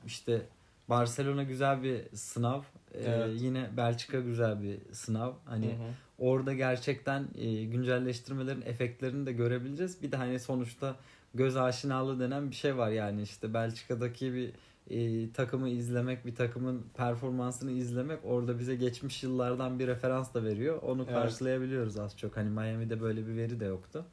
işte 0.06 0.42
Barcelona 0.88 1.42
güzel 1.42 1.82
bir 1.82 2.00
sınav. 2.16 2.60
Ee, 2.94 3.02
Evet. 3.04 3.40
yine 3.40 3.70
Belçika 3.76 4.20
güzel 4.20 4.62
bir 4.62 4.78
sınav. 4.94 5.32
Hani 5.44 5.66
Hı 5.66 5.70
hı. 5.70 5.90
orada 6.18 6.52
gerçekten 6.52 7.28
e, 7.38 7.64
güncelleştirmelerin 7.64 8.62
efektlerini 8.62 9.26
de 9.26 9.32
görebileceğiz. 9.32 10.02
Bir 10.02 10.12
de 10.12 10.16
hani 10.16 10.40
sonuçta 10.40 10.96
göz 11.34 11.56
aşinalığı 11.56 12.20
denen 12.20 12.50
bir 12.50 12.56
şey 12.56 12.76
var 12.76 12.90
yani 12.90 13.22
işte 13.22 13.54
Belçika'daki 13.54 14.34
bir 14.34 14.52
e, 14.90 15.32
takımı 15.32 15.68
izlemek, 15.68 16.26
bir 16.26 16.34
takımın 16.34 16.84
performansını 16.96 17.70
izlemek 17.70 18.18
orada 18.24 18.58
bize 18.58 18.76
geçmiş 18.76 19.22
yıllardan 19.22 19.78
bir 19.78 19.86
referans 19.86 20.34
da 20.34 20.44
veriyor. 20.44 20.82
Onu 20.82 21.02
Evet. 21.02 21.14
karşılayabiliyoruz 21.14 21.98
az 21.98 22.16
çok. 22.16 22.36
Hani 22.36 22.50
Miami'de 22.50 23.00
böyle 23.00 23.26
bir 23.26 23.36
veri 23.36 23.60
de 23.60 23.64
yoktu. 23.64 24.04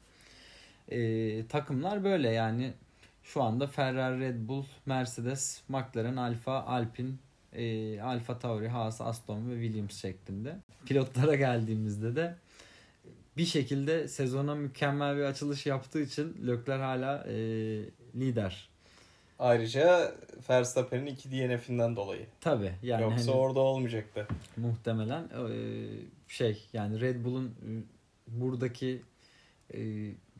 E, 0.88 1.46
takımlar 1.46 2.04
böyle 2.04 2.30
yani 2.30 2.72
şu 3.22 3.42
anda 3.42 3.66
Ferrari, 3.66 4.20
Red 4.20 4.48
Bull, 4.48 4.64
Mercedes, 4.86 5.62
McLaren, 5.68 6.16
Alfa, 6.16 6.62
Alpine 6.62 7.10
e, 7.52 8.00
Alfa 8.00 8.38
Tauri, 8.38 8.68
Haas, 8.68 9.00
Aston 9.00 9.50
ve 9.50 9.62
Williams 9.62 9.94
şeklinde. 9.96 10.56
Pilotlara 10.86 11.34
geldiğimizde 11.34 12.16
de 12.16 12.36
bir 13.36 13.44
şekilde 13.44 14.08
sezona 14.08 14.54
mükemmel 14.54 15.16
bir 15.16 15.22
açılış 15.22 15.66
yaptığı 15.66 16.00
için 16.00 16.36
Leclerc 16.46 16.82
hala 16.82 17.24
e, 17.28 17.34
lider. 18.14 18.68
Ayrıca 19.38 20.14
Verstappen'in 20.50 21.06
iki 21.06 21.30
DNF'inden 21.32 21.96
dolayı. 21.96 22.26
Tabi 22.40 22.72
yani 22.82 23.02
Yoksa 23.02 23.32
hani 23.32 23.40
orada 23.40 23.60
olmayacaktı. 23.60 24.28
muhtemelen 24.56 25.22
e, 25.22 25.54
şey 26.28 26.68
yani 26.72 27.00
Red 27.00 27.24
Bull'un 27.24 27.46
e, 27.46 27.70
buradaki 28.26 29.02
e, 29.74 29.80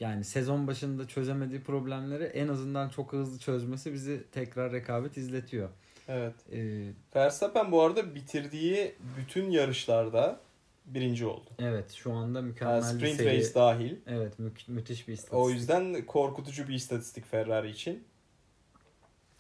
yani 0.01 0.25
sezon 0.25 0.67
başında 0.67 1.09
çözemediği 1.09 1.61
problemleri 1.61 2.25
en 2.25 2.49
azından 2.49 2.89
çok 2.89 3.13
hızlı 3.13 3.39
çözmesi 3.39 3.93
bizi 3.93 4.25
tekrar 4.33 4.73
rekabet 4.73 5.17
izletiyor. 5.17 5.69
Evet. 6.09 6.35
E, 6.53 6.89
Verstappen 7.17 7.73
bu 7.73 7.83
arada 7.83 8.15
bitirdiği 8.15 8.95
bütün 9.19 9.51
yarışlarda 9.51 10.41
birinci 10.85 11.27
oldu. 11.27 11.51
evet 11.59 11.93
şu 11.93 12.13
anda 12.13 12.39
Yani 12.39 12.49
mükemmel 12.49 12.79
bir 12.79 12.83
sprint 12.99 13.17
seri. 13.17 13.39
race 13.39 13.55
dahil. 13.55 13.97
Evet 14.07 14.39
mü- 14.39 14.53
müthiş 14.69 15.09
bir 15.09 15.13
istatistik. 15.13 15.39
O 15.39 15.51
yüzden 15.51 16.07
korkutucu 16.07 16.69
bir 16.69 16.75
istatistik 16.75 17.27
Ferrari 17.31 17.71
için. 17.71 18.05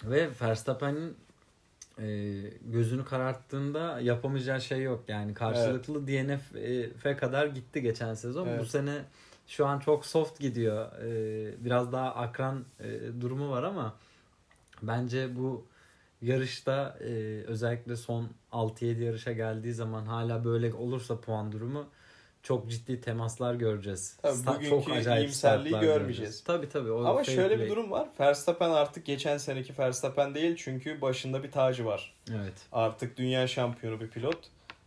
Ve 0.04 0.30
Verstappen'in 0.42 1.16
e, 1.98 2.06
gözünü 2.64 3.04
kararttığında 3.04 4.00
yapamayacağı 4.00 4.60
şey 4.60 4.82
yok. 4.82 5.04
Yani 5.08 5.34
karşılıklı 5.34 6.06
DNF'e 6.08 7.16
kadar 7.16 7.46
gitti 7.46 7.82
geçen 7.82 8.14
sezon. 8.14 8.46
Evet. 8.48 8.60
Bu 8.60 8.66
sene 8.66 9.02
şu 9.46 9.66
an 9.66 9.78
çok 9.78 10.06
soft 10.06 10.40
gidiyor. 10.40 10.92
E, 11.02 11.64
biraz 11.64 11.92
daha 11.92 12.14
akran 12.14 12.64
e, 12.80 13.20
durumu 13.20 13.50
var 13.50 13.62
ama 13.62 13.94
bence 14.82 15.36
bu 15.36 15.66
yarışta 16.22 16.98
e, 17.00 17.12
özellikle 17.46 17.96
son 17.96 18.28
6-7 18.52 19.02
yarışa 19.02 19.32
geldiği 19.32 19.72
zaman 19.74 20.06
hala 20.06 20.44
böyle 20.44 20.74
olursa 20.74 21.20
puan 21.20 21.52
durumu 21.52 21.86
çok 22.42 22.70
ciddi 22.70 23.00
temaslar 23.00 23.54
göreceğiz. 23.54 24.16
Tabii 24.22 24.36
Sta- 24.36 24.56
bugünkü 24.56 24.92
iyimserliği 25.20 25.80
görmeyeceğiz. 25.80 26.44
Tabii 26.44 26.68
tabii. 26.68 26.90
O 26.90 27.04
Ama 27.04 27.24
şöyle 27.24 27.56
play. 27.56 27.66
bir 27.66 27.70
durum 27.70 27.90
var. 27.90 28.08
Verstappen 28.20 28.70
artık 28.70 29.06
geçen 29.06 29.38
seneki 29.38 29.78
Verstappen 29.78 30.34
değil 30.34 30.56
çünkü 30.58 31.00
başında 31.00 31.42
bir 31.42 31.50
tacı 31.50 31.84
var. 31.84 32.14
Evet. 32.30 32.52
Artık 32.72 33.16
dünya 33.16 33.46
şampiyonu 33.46 34.00
bir 34.00 34.08
pilot. 34.08 34.38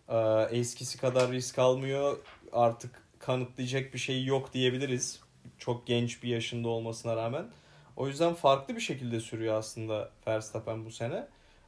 Ee, 0.09 0.47
eskisi 0.51 0.97
kadar 0.97 1.31
risk 1.31 1.59
almıyor. 1.59 2.17
Artık 2.51 2.91
kanıtlayacak 3.19 3.93
bir 3.93 3.99
şey 3.99 4.25
yok 4.25 4.53
diyebiliriz. 4.53 5.19
Çok 5.57 5.87
genç 5.87 6.23
bir 6.23 6.29
yaşında 6.29 6.67
olmasına 6.67 7.15
rağmen. 7.15 7.45
O 7.97 8.07
yüzden 8.07 8.33
farklı 8.33 8.75
bir 8.75 8.81
şekilde 8.81 9.19
sürüyor 9.19 9.55
aslında 9.55 10.09
Verstappen 10.27 10.85
bu 10.85 10.91
sene. 10.91 11.27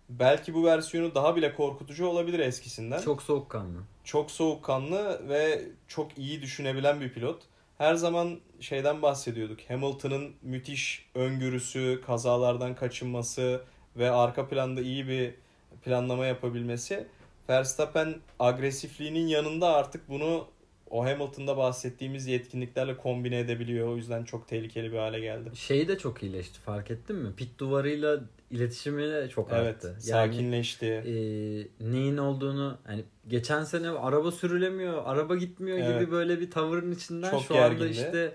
Belki 0.10 0.54
bu 0.54 0.66
versiyonu 0.66 1.16
daha 1.16 1.36
bile 1.36 1.56
korkutucu 1.56 2.08
olabilir 2.08 2.40
eskisinden. 2.40 3.02
Çok 3.02 3.24
soğukkanlı. 3.24 3.80
çok 4.04 4.32
soğukkanlı 4.32 5.30
ve 5.30 5.66
çok 5.88 6.18
iyi 6.18 6.42
düşünebilen 6.42 7.02
bir 7.02 7.14
pilot. 7.14 7.42
Her 7.78 7.96
zaman 7.96 8.40
şeyden 8.60 9.02
bahsediyorduk. 9.02 9.60
Hamilton'ın 9.70 10.36
müthiş 10.42 11.06
öngörüsü, 11.16 12.02
kazalardan 12.06 12.76
kaçınması 12.76 13.62
ve 13.96 14.12
arka 14.12 14.48
planda 14.48 14.82
iyi 14.82 15.08
bir 15.08 15.34
planlama 15.84 16.26
yapabilmesi. 16.26 17.08
Verstappen 17.50 18.16
agresifliğinin 18.40 19.28
yanında 19.28 19.74
artık 19.76 20.10
bunu 20.10 20.48
o 20.90 21.06
Hamilton'da 21.06 21.58
bahsettiğimiz 21.58 22.28
yetkinliklerle 22.28 22.98
kombine 22.98 23.40
edebiliyor. 23.40 23.88
O 23.88 23.96
yüzden 23.96 24.24
çok 24.24 24.48
tehlikeli 24.48 24.92
bir 24.92 24.98
hale 24.98 25.20
geldi. 25.20 25.50
Şeyi 25.54 25.88
de 25.88 25.98
çok 25.98 26.24
iyileşti 26.24 26.60
fark 26.60 26.92
ettin 26.92 27.16
mi? 27.16 27.36
Pit 27.38 27.60
duvarıyla 27.60 28.20
iletişimi 28.52 29.04
de 29.10 29.30
çok 29.30 29.52
Evet, 29.52 29.76
arttı. 29.76 29.88
Yani 29.88 30.34
sakinleşti. 30.34 30.86
e, 30.86 31.14
neyin 31.92 32.18
olduğunu 32.18 32.78
hani 32.84 33.04
geçen 33.28 33.64
sene 33.64 33.90
araba 33.90 34.32
sürülemiyor, 34.32 35.02
araba 35.06 35.36
gitmiyor 35.36 35.78
Evet. 35.78 36.02
gibi 36.02 36.12
böyle 36.12 36.40
bir 36.40 36.52
tavırın 36.52 36.92
içinden 36.92 37.32
Çok 37.32 37.42
şu 37.44 37.56
anda 37.58 37.68
gergindi. 37.68 37.92
işte 37.92 38.34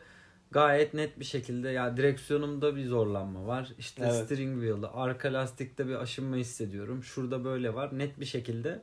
gayet 0.50 0.94
net 0.94 1.20
bir 1.20 1.24
şekilde 1.24 1.68
ya 1.68 1.96
direksiyonumda 1.96 2.76
bir 2.76 2.84
zorlanma 2.86 3.46
var. 3.46 3.68
İşte 3.78 4.02
Evet. 4.04 4.14
steering 4.24 4.54
wheel'da 4.62 4.94
arka 4.94 5.32
lastikte 5.32 5.88
bir 5.88 5.94
aşınma 5.94 6.36
hissediyorum. 6.36 7.02
Şurada 7.04 7.44
böyle 7.44 7.74
var. 7.74 7.98
Net 7.98 8.20
bir 8.20 8.24
şekilde 8.24 8.82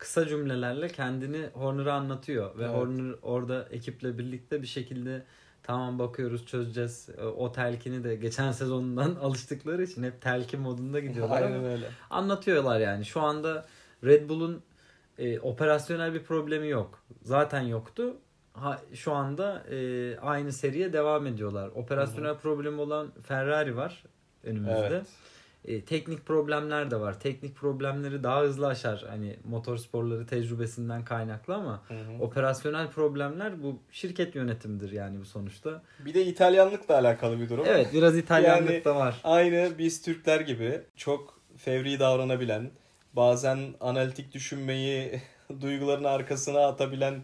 kısa 0.00 0.26
cümlelerle 0.28 0.88
kendini 0.88 1.46
Horner'a 1.52 1.92
anlatıyor 1.94 2.58
ve 2.58 2.64
Evet. 2.64 2.74
Horner 2.74 3.14
orada 3.22 3.66
ekiple 3.70 4.18
birlikte 4.18 4.62
bir 4.62 4.66
şekilde 4.66 5.22
tamam 5.62 5.98
bakıyoruz 5.98 6.46
çözeceğiz. 6.46 7.08
E, 7.18 7.24
O 7.24 7.52
telkini 7.52 8.04
de 8.04 8.16
geçen 8.16 8.52
sezondan 8.60 9.14
alıştıkları 9.14 9.82
için 9.82 10.02
hep 10.02 10.22
telkin 10.22 10.60
modunda 10.60 11.00
gidiyorlar 11.00 11.42
Aynen 11.42 11.64
öyle. 11.64 11.86
anlatıyorlar 12.10 12.80
yani. 12.80 13.04
Şu 13.04 13.20
anda 13.20 13.66
Red 14.04 14.28
Bull'un 14.28 14.62
e, 15.18 15.40
operasyonel 15.40 16.14
bir 16.14 16.22
problemi 16.22 16.68
yok. 16.68 17.02
Zaten 17.22 17.60
yoktu. 17.60 18.16
Ha, 18.52 18.80
şu 18.94 19.12
anda 19.12 19.64
e, 19.70 20.16
aynı 20.18 20.52
seriye 20.52 20.92
devam 20.92 21.26
ediyorlar. 21.26 21.68
Operasyonel 21.74 22.36
problemi 22.36 22.80
olan 22.80 23.12
Ferrari 23.22 23.76
var 23.76 24.04
önümüzde. 24.44 24.86
Evet. 24.86 25.06
E, 25.64 25.84
teknik 25.84 26.26
problemler 26.26 26.90
de 26.90 27.00
var. 27.00 27.20
Teknik 27.20 27.56
problemleri 27.56 28.22
daha 28.22 28.40
hızlı 28.42 28.66
aşar. 28.66 29.04
Hani 29.08 29.36
motorsporları 29.44 30.26
tecrübesinden 30.26 31.04
kaynaklı 31.04 31.54
ama 31.54 31.82
Hı 31.88 31.94
hı. 31.94 32.22
operasyonel 32.22 32.88
problemler 32.90 33.62
bu 33.62 33.78
şirket 33.92 34.34
yönetimidir 34.34 34.92
yani 34.92 35.20
bu 35.20 35.24
sonuçta. 35.24 35.82
Bir 35.98 36.14
de 36.14 36.24
İtalyanlıkla 36.26 36.94
alakalı 36.98 37.40
bir 37.40 37.48
durum. 37.48 37.64
Evet 37.68 37.88
biraz 37.92 38.16
İtalyanlık 38.18 38.70
Yani- 38.70 38.84
da 38.84 38.96
var. 38.96 39.20
Aynı 39.24 39.70
biz 39.78 40.02
Türkler 40.02 40.40
gibi 40.40 40.80
çok 40.96 41.40
fevri 41.56 41.98
davranabilen, 42.00 42.70
bazen 43.12 43.58
analitik 43.80 44.32
düşünmeyi 44.34 45.20
duyguların 45.60 46.04
arkasına 46.04 46.66
atabilen 46.66 47.14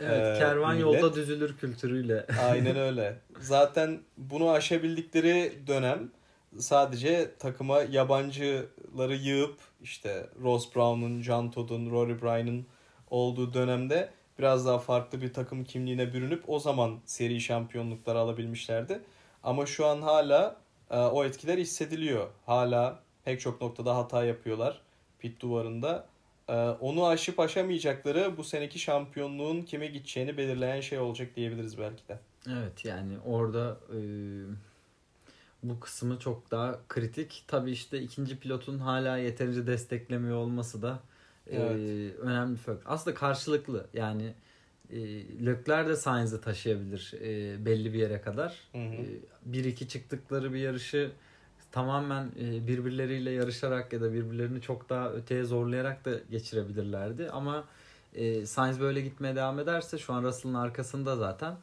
Evet, 0.00 0.36
Ee, 0.36 0.38
kervan 0.38 0.76
millet- 0.76 0.80
yolda 1.02 1.14
düzülür 1.14 1.56
kültürüyle. 1.56 2.26
aynen 2.48 2.76
öyle. 2.88 3.16
Zaten 3.40 3.98
bunu 4.16 4.50
aşabildikleri 4.50 5.52
dönem 5.66 6.10
sadece 6.58 7.30
takıma 7.38 7.82
yabancıları 7.82 9.14
yığıp 9.14 9.56
işte 9.82 10.26
Ross 10.42 10.74
Brown'un, 10.74 11.22
John 11.22 11.50
Todd'un, 11.50 11.90
Rory 11.90 12.22
Bryan'ın 12.22 12.66
olduğu 13.10 13.54
dönemde 13.54 14.10
biraz 14.38 14.66
daha 14.66 14.78
farklı 14.78 15.22
bir 15.22 15.32
takım 15.32 15.64
kimliğine 15.64 16.12
bürünüp 16.12 16.44
o 16.46 16.58
zaman 16.58 16.98
seri 17.04 17.40
şampiyonlukları 17.40 18.18
alabilmişlerdi. 18.18 19.00
Ama 19.42 19.66
şu 19.66 19.86
an 19.86 20.02
hala 20.02 20.56
e, 20.90 20.98
o 20.98 21.24
etkiler 21.24 21.58
hissediliyor. 21.58 22.28
Hala 22.46 23.00
pek 23.24 23.40
çok 23.40 23.60
noktada 23.60 23.96
hata 23.96 24.24
yapıyorlar 24.24 24.80
pit 25.18 25.40
duvarında. 25.40 26.06
E, 26.48 26.54
onu 26.54 27.06
aşıp 27.06 27.40
aşamayacakları 27.40 28.36
bu 28.36 28.44
seneki 28.44 28.78
şampiyonluğun 28.78 29.62
kime 29.62 29.86
gideceğini 29.86 30.36
belirleyen 30.36 30.80
şey 30.80 30.98
olacak 30.98 31.36
diyebiliriz 31.36 31.78
belki 31.78 32.08
de. 32.08 32.18
Evet 32.48 32.84
yani 32.84 33.18
orada 33.26 33.76
e, 33.90 33.98
bu 35.68 35.80
kısmı 35.80 36.18
çok 36.18 36.50
daha 36.50 36.78
kritik. 36.88 37.44
Tabii 37.48 37.70
işte 37.70 38.00
ikinci 38.00 38.38
pilotun 38.38 38.78
hala 38.78 39.16
yeterince 39.18 39.66
desteklemiyor 39.66 40.36
olması 40.36 40.82
da 40.82 40.98
e, 41.46 41.56
Evet. 41.56 42.14
önemli 42.20 42.52
bir 42.52 42.58
faktör. 42.58 42.82
Aslında 42.86 43.16
karşılıklı 43.16 43.86
yani 43.94 44.34
e, 44.90 44.98
Leclerc 45.46 45.88
de 45.88 45.96
Sainz'i 45.96 46.40
taşıyabilir 46.40 47.14
e, 47.20 47.64
belli 47.66 47.92
bir 47.92 47.98
yere 47.98 48.20
kadar. 48.20 48.58
Hı 48.72 48.78
hı. 48.78 48.82
E, 48.82 49.06
bir 49.44 49.64
iki 49.64 49.88
çıktıkları 49.88 50.52
bir 50.52 50.58
yarışı 50.58 51.10
tamamen 51.72 52.30
e, 52.40 52.66
birbirleriyle 52.66 53.30
yarışarak 53.30 53.92
ya 53.92 54.00
da 54.00 54.12
birbirlerini 54.12 54.60
çok 54.60 54.90
daha 54.90 55.12
öteye 55.12 55.44
zorlayarak 55.44 56.04
da 56.04 56.10
geçirebilirlerdi. 56.30 57.30
Ama 57.30 57.64
e, 58.14 58.46
Sainz 58.46 58.80
böyle 58.80 59.00
gitmeye 59.00 59.36
devam 59.36 59.58
ederse 59.58 59.98
şu 59.98 60.12
an 60.12 60.22
Russell'ın 60.22 60.54
arkasında 60.54 61.16
zaten. 61.16 61.56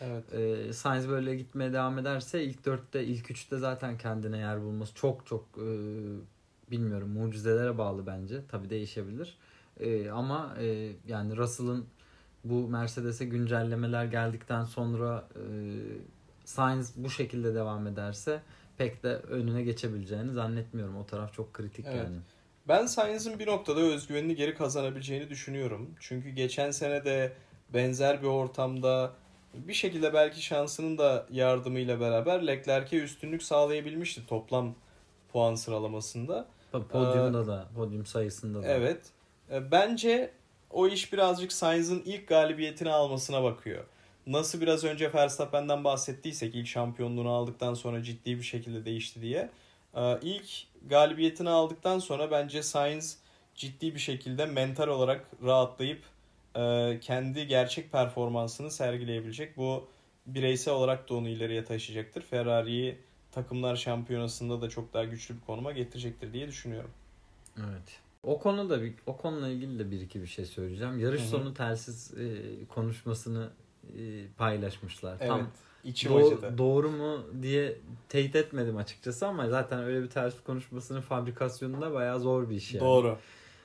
Evet. 0.00 0.34
E, 0.34 0.72
Sainz 0.72 1.08
böyle 1.08 1.36
gitmeye 1.36 1.72
devam 1.72 1.98
ederse 1.98 2.44
ilk 2.44 2.64
dörtte 2.64 3.04
ilk 3.04 3.30
üçte 3.30 3.58
zaten 3.58 3.98
kendine 3.98 4.38
yer 4.38 4.62
bulması 4.62 4.94
çok 4.94 5.26
çok 5.26 5.44
e, 5.56 5.68
bilmiyorum 6.70 7.08
mucizelere 7.08 7.78
bağlı 7.78 8.06
bence. 8.06 8.46
Tabi 8.48 8.70
değişebilir. 8.70 9.38
E, 9.80 10.10
ama 10.10 10.56
e, 10.60 10.92
yani 11.08 11.36
Russell'ın 11.36 11.86
bu 12.44 12.68
Mercedes'e 12.68 13.24
güncellemeler 13.24 14.04
geldikten 14.04 14.64
sonra 14.64 15.28
e, 15.34 15.42
Sainz 16.44 16.92
bu 16.96 17.10
şekilde 17.10 17.54
devam 17.54 17.86
ederse 17.86 18.42
pek 18.78 19.02
de 19.02 19.16
önüne 19.16 19.62
geçebileceğini 19.62 20.32
zannetmiyorum. 20.32 20.96
O 20.96 21.06
taraf 21.06 21.34
çok 21.34 21.54
kritik 21.54 21.86
Evet. 21.88 21.96
yani. 21.96 22.16
Ben 22.68 22.86
Sainz'in 22.86 23.38
bir 23.38 23.46
noktada 23.46 23.80
özgüvenini 23.80 24.36
geri 24.36 24.54
kazanabileceğini 24.54 25.30
düşünüyorum. 25.30 25.90
Çünkü 26.00 26.30
geçen 26.30 26.70
sene 26.70 27.04
de 27.04 27.32
benzer 27.74 28.22
bir 28.22 28.26
ortamda 28.26 29.12
bir 29.54 29.74
şekilde 29.74 30.14
belki 30.14 30.42
şansının 30.42 30.98
da 30.98 31.26
yardımıyla 31.30 32.00
beraber 32.00 32.46
Leclerc'e 32.46 32.96
üstünlük 32.96 33.42
sağlayabilmişti 33.42 34.26
toplam 34.26 34.74
puan 35.32 35.54
sıralamasında. 35.54 36.46
Podyumda 36.72 37.46
da, 37.46 37.68
podyum 37.76 38.06
sayısında 38.06 38.62
da. 38.62 38.66
Evet. 38.66 39.00
E, 39.50 39.70
Bence 39.70 40.30
o 40.70 40.86
iş 40.88 41.12
birazcık 41.12 41.52
Sainz'ın 41.52 42.02
ilk 42.04 42.28
galibiyetini 42.28 42.90
almasına 42.90 43.42
bakıyor. 43.42 43.84
Nasıl 44.26 44.60
biraz 44.60 44.84
önce 44.84 45.12
Verstappen'den 45.14 45.84
bahsettiysek 45.84 46.54
ilk 46.54 46.66
şampiyonluğunu 46.66 47.30
aldıktan 47.30 47.74
sonra 47.74 48.02
ciddi 48.02 48.38
bir 48.38 48.42
şekilde 48.42 48.84
değişti 48.84 49.22
diye. 49.22 49.50
e, 49.94 50.18
ilk 50.22 50.46
galibiyetini 50.86 51.50
aldıktan 51.50 51.98
sonra 51.98 52.30
bence 52.30 52.62
Sainz 52.62 53.18
ciddi 53.54 53.94
bir 53.94 54.00
şekilde 54.00 54.46
mental 54.46 54.88
olarak 54.88 55.26
rahatlayıp 55.44 56.02
kendi 57.00 57.46
gerçek 57.46 57.92
performansını 57.92 58.70
sergileyebilecek. 58.70 59.56
Bu 59.56 59.88
bireysel 60.26 60.74
olarak 60.74 61.08
da 61.08 61.14
onu 61.14 61.28
ileriye 61.28 61.64
taşıyacaktır. 61.64 62.22
Ferrari'yi 62.22 62.98
takımlar 63.32 63.76
şampiyonasında 63.76 64.62
da 64.62 64.68
çok 64.68 64.94
daha 64.94 65.04
güçlü 65.04 65.34
bir 65.34 65.40
konuma 65.40 65.72
getirecektir 65.72 66.32
diye 66.32 66.48
düşünüyorum. 66.48 66.90
Evet. 67.58 68.00
O 68.22 68.38
konuda 68.38 68.82
bir 68.82 68.94
o 69.06 69.16
konuyla 69.16 69.48
ilgili 69.48 69.78
de 69.78 69.90
bir 69.90 70.00
iki 70.00 70.22
bir 70.22 70.26
şey 70.26 70.44
söyleyeceğim. 70.44 70.98
Yarış 70.98 71.20
Hı 71.20 71.24
hı. 71.24 71.28
sonu 71.28 71.54
telsiz 71.54 72.14
e, 72.18 72.24
konuşmasını 72.68 73.50
e, 73.98 74.26
paylaşmışlar. 74.36 75.16
Evet. 75.20 75.28
Tam 75.28 75.48
içim 75.84 76.16
acıdı. 76.16 76.58
doğru 76.58 76.90
mu 76.90 77.20
diye 77.42 77.76
teyit 78.08 78.36
etmedim 78.36 78.76
açıkçası 78.76 79.26
ama 79.26 79.48
zaten 79.48 79.82
öyle 79.82 80.02
bir 80.02 80.10
telsiz 80.10 80.42
konuşmasının 80.42 81.00
fabrikasyonunda 81.00 81.92
bayağı 81.94 82.20
zor 82.20 82.50
bir 82.50 82.56
iş 82.56 82.74
yani. 82.74 82.84
Doğru. 82.84 83.18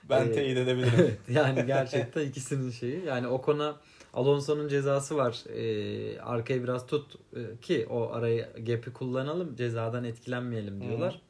Ben 0.09 0.27
Ee, 0.27 0.31
teyit 0.31 0.57
edebilirim. 0.57 1.17
Yani 1.29 1.65
gerçekten 1.65 2.27
ikisinin 2.27 2.71
şeyi. 2.71 3.05
Yani 3.05 3.27
o 3.27 3.41
konu 3.41 3.77
Alonso'nun 4.13 4.67
cezası 4.67 5.15
var. 5.17 5.43
Ee, 5.49 6.19
arkayı 6.19 6.63
biraz 6.63 6.87
tut 6.87 7.15
e, 7.35 7.39
ki 7.61 7.87
o 7.89 8.11
arayı 8.11 8.47
gap'i 8.65 8.93
kullanalım 8.93 9.55
cezadan 9.55 10.03
etkilenmeyelim 10.03 10.81
diyorlar. 10.81 11.21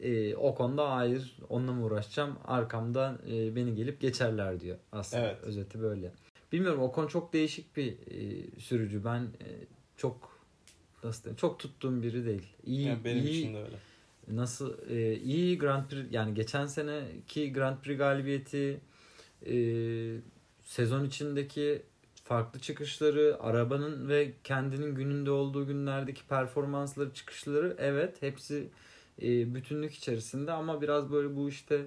Ee, 0.00 0.34
o 0.36 0.54
konuda 0.54 0.96
hayır 0.96 1.36
onunla 1.48 1.72
mı 1.72 1.84
uğraşacağım 1.84 2.36
arkamdan 2.44 3.18
e, 3.30 3.56
beni 3.56 3.74
gelip 3.74 4.00
geçerler 4.00 4.60
diyor 4.60 4.76
aslında 4.92 5.22
Evet. 5.26 5.36
özeti 5.42 5.82
böyle. 5.82 6.12
Bilmiyorum 6.52 6.80
Ocon 6.82 7.06
çok 7.06 7.32
değişik 7.32 7.76
bir 7.76 7.92
e, 7.92 8.46
sürücü 8.60 9.04
ben 9.04 9.20
e, 9.22 9.48
çok 9.96 10.38
nasıl 11.04 11.22
diyeyim, 11.24 11.36
çok 11.36 11.58
tuttuğum 11.58 12.02
biri 12.02 12.24
değil. 12.26 12.46
İyi, 12.66 12.86
Yani 12.86 13.04
benim 13.04 13.26
iyi, 13.26 13.38
için 13.40 13.54
de 13.54 13.58
öyle. 13.58 13.76
Nasıl 14.28 14.90
e, 14.90 15.16
iyi 15.16 15.58
Grand 15.58 15.88
Prix 15.88 16.06
yani 16.10 16.34
geçen 16.34 16.66
seneki 16.66 17.52
Grand 17.52 17.78
Prix 17.78 17.98
galibiyeti 17.98 18.80
e, 19.46 19.56
sezon 20.64 21.04
içindeki 21.04 21.82
farklı 22.24 22.60
çıkışları 22.60 23.36
arabanın 23.40 24.08
ve 24.08 24.32
kendinin 24.44 24.94
gününde 24.94 25.30
olduğu 25.30 25.66
günlerdeki 25.66 26.26
performansları 26.26 27.12
çıkışları 27.14 27.76
evet 27.78 28.22
hepsi 28.22 28.68
e, 29.22 29.54
bütünlük 29.54 29.94
içerisinde 29.94 30.52
ama 30.52 30.82
biraz 30.82 31.12
böyle 31.12 31.36
bu 31.36 31.48
işte 31.48 31.86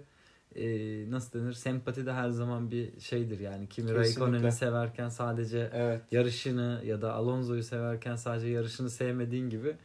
e, 0.55 0.65
nasıl 1.11 1.39
denir 1.39 1.53
sempati 1.53 2.05
de 2.05 2.13
her 2.13 2.29
zaman 2.29 2.71
bir 2.71 2.99
şeydir 2.99 3.39
yani 3.39 3.69
kimi. 3.69 3.95
Raikkonen'i 3.95 4.51
severken 4.51 5.09
sadece 5.09 5.69
Evet. 5.73 6.01
yarışını 6.11 6.81
ya 6.85 7.01
da 7.01 7.13
Alonso'yu 7.13 7.63
severken 7.63 8.15
sadece 8.15 8.47
yarışını 8.47 8.89
sevmediğin 8.89 9.49
gibi 9.49 9.75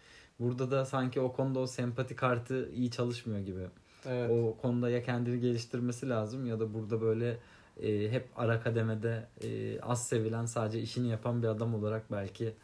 burada 0.43 0.71
da 0.71 0.85
sanki 0.85 1.21
o 1.21 1.33
konuda 1.33 1.59
o 1.61 1.67
sempati 1.67 2.17
kartı 2.17 2.71
iyi 2.73 2.91
çalışmıyor 2.91 3.41
gibi. 3.41 3.67
Evet. 4.07 4.31
O 4.31 4.57
konuda 4.63 4.91
ya 4.91 5.03
kendini 5.03 5.41
geliştirmesi 5.41 6.09
lazım 6.09 6.47
ya 6.47 6.61
da 6.61 6.75
burada 6.75 7.01
böyle 7.01 7.39
e, 7.83 8.11
hep 8.11 8.29
ara 8.37 8.61
kademede 8.61 9.27
e, 9.45 9.81
az 9.81 10.09
sevilen 10.09 10.47
sadece 10.47 10.81
işini 10.81 11.09
yapan 11.09 11.43
bir 11.43 11.49
adam 11.49 11.75
olarak 11.75 12.13
belki 12.13 12.55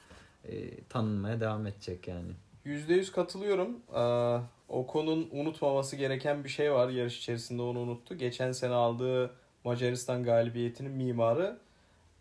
e, 0.45 0.81
tanınmaya 0.85 1.41
devam 1.41 1.67
edecek 1.67 2.09
yani. 2.09 2.33
%100 2.67 3.12
katılıyorum. 3.12 3.77
Ee, 3.95 4.41
Ocon'un 4.69 5.29
unutmaması 5.33 5.97
gereken 5.97 6.45
bir 6.45 6.49
şey 6.49 6.73
var. 6.73 6.88
Yarış 6.88 7.19
içerisinde 7.19 7.62
onu 7.62 7.79
unuttu. 7.79 8.14
Geçen 8.19 8.53
sene 8.53 8.73
aldığı 8.75 9.31
Macaristan 9.64 10.25
galibiyetinin 10.25 10.93
mimarı 10.93 11.59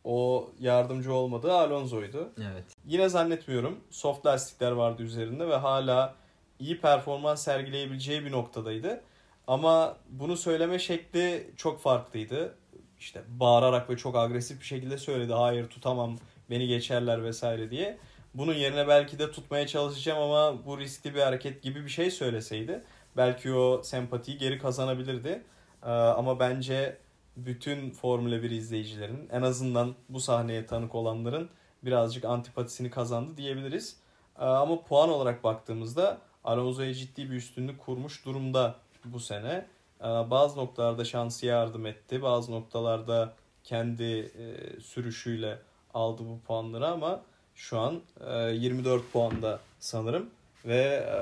o 0.08 0.50
yardımcı 0.60 1.14
olmadığı 1.14 1.54
Alonso'ydu. 1.54 2.30
Evet. 2.38 2.64
Yine 2.86 3.10
zannetmiyorum. 3.10 3.80
Soft 3.90 4.26
lastikler 4.26 4.72
vardı 4.72 5.04
üzerinde 5.04 5.48
ve 5.48 5.56
hala 5.56 6.16
iyi 6.60 6.82
performans 6.82 7.44
sergileyebileceği 7.44 8.26
bir 8.26 8.32
noktadaydı. 8.32 9.02
Ama 9.48 9.98
bunu 10.10 10.38
söyleme 10.38 10.80
şekli 10.80 11.52
çok 11.58 11.82
farklıydı. 11.82 12.56
İşte 13.00 13.22
bağırarak 13.28 13.90
ve 13.90 13.98
çok 13.98 14.16
agresif 14.16 14.60
bir 14.60 14.66
şekilde 14.66 14.98
söyledi. 14.98 15.34
Hayır 15.34 15.68
tutamam 15.68 16.18
beni 16.50 16.68
geçerler 16.68 17.24
vesaire 17.24 17.72
diye. 17.72 17.98
Bunun 18.34 18.54
yerine 18.54 18.88
belki 18.88 19.20
de 19.20 19.32
tutmaya 19.32 19.68
çalışacağım 19.68 20.20
ama 20.22 20.66
bu 20.66 20.80
riskli 20.80 21.16
bir 21.16 21.22
hareket 21.22 21.64
gibi 21.64 21.86
bir 21.86 21.90
şey 21.90 22.12
söyleseydi 22.12 22.84
belki 23.18 23.54
o 23.54 23.84
sempatiyi 23.84 24.38
geri 24.38 24.60
kazanabilirdi. 24.60 25.44
Ee, 25.84 25.90
ama 25.90 26.40
bence 26.40 26.98
bütün 27.38 27.92
Formula 27.92 28.44
1 28.44 28.52
izleyicilerin 28.52 29.30
en 29.32 29.42
azından 29.42 29.96
bu 30.10 30.20
sahneye 30.20 30.66
tanık 30.66 30.96
olanların 30.96 31.50
birazcık 31.84 32.26
antipatisini 32.26 32.90
kazandı 32.90 33.38
diyebiliriz. 33.38 33.98
Ee, 34.40 34.44
Ama 34.46 34.82
puan 34.84 35.10
olarak 35.10 35.44
baktığımızda 35.44 36.18
Alonso'ya 36.44 36.94
ciddi 36.94 37.32
bir 37.32 37.36
üstünlük 37.36 37.80
kurmuş 37.80 38.26
durumda 38.26 38.76
bu 39.06 39.20
sene. 39.20 39.68
Ee, 40.02 40.04
Bazı 40.04 40.58
noktalarda 40.60 41.06
şansı 41.06 41.46
yardım 41.46 41.86
etti. 41.86 42.22
Bazı 42.22 42.52
noktalarda 42.52 43.34
kendi 43.64 44.04
e, 44.04 44.80
sürüşüyle 44.82 45.60
aldı 45.94 46.24
bu 46.26 46.40
puanları 46.48 46.88
ama 46.88 47.22
şu 47.56 47.80
an 47.80 48.02
e, 48.28 48.52
24 48.52 49.12
puanda 49.12 49.60
sanırım 49.80 50.30
ve 50.66 50.82
e, 50.82 51.16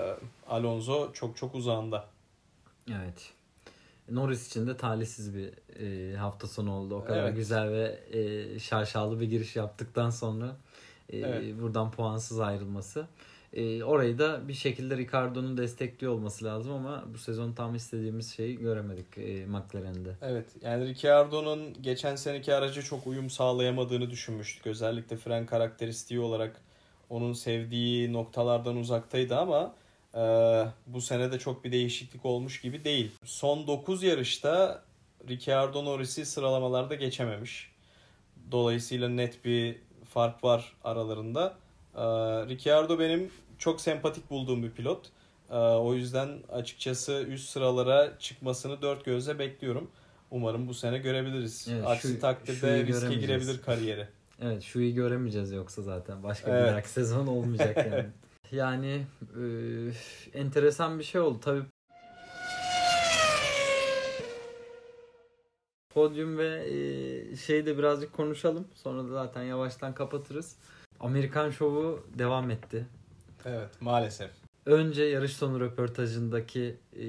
Alonso 0.49 1.13
çok 1.13 1.37
çok 1.37 1.55
uzağında. 1.55 2.05
Evet. 2.89 3.33
Norris 4.09 4.47
için 4.47 4.67
de 4.67 4.77
talihsiz 4.77 5.35
bir 5.35 5.51
e, 5.79 6.15
hafta 6.15 6.47
sonu 6.47 6.73
oldu. 6.73 6.95
O 6.95 7.05
kadar 7.05 7.23
Evet. 7.23 7.35
güzel 7.35 7.71
ve 7.71 7.99
e, 8.11 8.59
şaşalı 8.59 9.19
bir 9.19 9.25
giriş 9.29 9.55
yaptıktan 9.55 10.09
sonra 10.09 10.57
e, 11.09 11.17
Evet. 11.19 11.61
buradan 11.61 11.91
puansız 11.91 12.39
ayrılması. 12.39 13.07
E, 13.53 13.83
orayı 13.83 14.19
da 14.19 14.47
bir 14.47 14.53
şekilde 14.53 14.97
Ricardo'nun 14.97 15.57
destekliyor 15.57 16.13
olması 16.13 16.45
lazım 16.45 16.73
ama 16.73 17.03
bu 17.13 17.17
sezon 17.17 17.53
tam 17.53 17.75
istediğimiz 17.75 18.33
şeyi 18.33 18.57
göremedik 18.57 19.17
e, 19.17 19.45
McLaren'de. 19.45 20.15
Evet 20.21 20.45
yani 20.61 20.87
Ricciardo'nun 20.87 21.73
geçen 21.81 22.15
seneki 22.15 22.53
araca 22.55 22.81
çok 22.81 23.07
uyum 23.07 23.29
sağlayamadığını 23.29 24.09
düşünmüştük. 24.09 24.67
Özellikle 24.67 25.17
fren 25.17 25.45
karakteristiği 25.45 26.19
olarak 26.19 26.61
onun 27.09 27.33
sevdiği 27.33 28.13
noktalardan 28.13 28.77
uzaktaydı 28.77 29.35
ama 29.37 29.75
e, 30.15 30.19
bu 30.87 31.01
sene 31.01 31.31
de 31.31 31.39
çok 31.39 31.63
bir 31.63 31.71
değişiklik 31.71 32.25
olmuş 32.25 32.61
gibi 32.61 32.83
değil. 32.83 33.11
Son 33.23 33.67
9 33.67 34.03
yarışta 34.03 34.83
Ricciardo 35.29 35.85
Norris'i 35.85 36.25
sıralamalarda 36.25 36.95
geçememiş. 36.95 37.71
Dolayısıyla 38.51 39.09
net 39.09 39.45
bir 39.45 39.75
fark 40.09 40.43
var 40.43 40.73
aralarında. 40.83 41.53
E, 41.95 42.01
Ricciardo 42.47 42.99
benim 42.99 43.31
çok 43.57 43.81
sempatik 43.81 44.29
bulduğum 44.29 44.63
bir 44.63 44.71
pilot. 44.71 45.05
Ee, 45.51 45.55
O 45.55 45.93
yüzden 45.93 46.29
açıkçası 46.51 47.25
üst 47.29 47.49
sıralara 47.49 48.19
çıkmasını 48.19 48.81
dört 48.81 49.05
gözle 49.05 49.39
bekliyorum. 49.39 49.91
Umarım 50.31 50.67
bu 50.67 50.73
sene 50.73 50.97
görebiliriz. 50.97 51.67
Evet, 51.71 51.87
Aksi 51.87 52.07
şu- 52.07 52.19
takdirde 52.19 52.85
riske 52.85 53.15
girebilir 53.15 53.61
kariyeri. 53.61 54.07
Evet 54.41 54.63
şuyu 54.63 54.95
göremeyeceğiz 54.95 55.51
yoksa 55.51 55.81
zaten. 55.81 56.23
Başka 56.23 56.51
Evet. 56.51 56.63
bir 56.67 56.71
dahaki 56.71 56.89
sezon 56.89 57.27
olmayacak 57.27 57.77
yani. 57.77 58.05
yani 58.51 59.05
e, 59.41 59.43
enteresan 60.39 60.99
bir 60.99 61.03
şey 61.03 61.21
oldu. 61.21 61.39
Tabii 61.41 61.63
podyum 65.89 66.37
ve 66.37 66.65
e, 66.69 67.35
şeyi 67.35 67.65
de 67.65 67.77
birazcık 67.77 68.13
konuşalım. 68.13 68.67
Sonra 68.75 69.03
da 69.03 69.07
zaten 69.07 69.43
yavaştan 69.43 69.93
kapatırız. 69.93 70.55
Amerikan 70.99 71.49
şovu 71.49 72.07
devam 72.17 72.51
etti. 72.51 72.85
Evet 73.45 73.81
maalesef. 73.81 74.31
Önce 74.65 75.03
yarış 75.03 75.33
sonu 75.33 75.59
röportajındaki 75.59 76.75
e, 76.95 77.05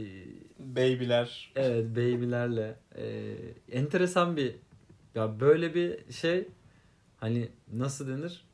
Baby'ler 0.59 1.53
Evet 1.57 1.91
baby'lerle 1.91 2.77
e, 2.97 3.35
enteresan 3.73 4.37
bir 4.37 4.55
ya 5.15 5.41
böyle 5.41 5.75
bir 5.75 6.13
şey 6.13 6.49
hani 7.17 7.49
nasıl 7.73 8.09
denir? 8.09 8.46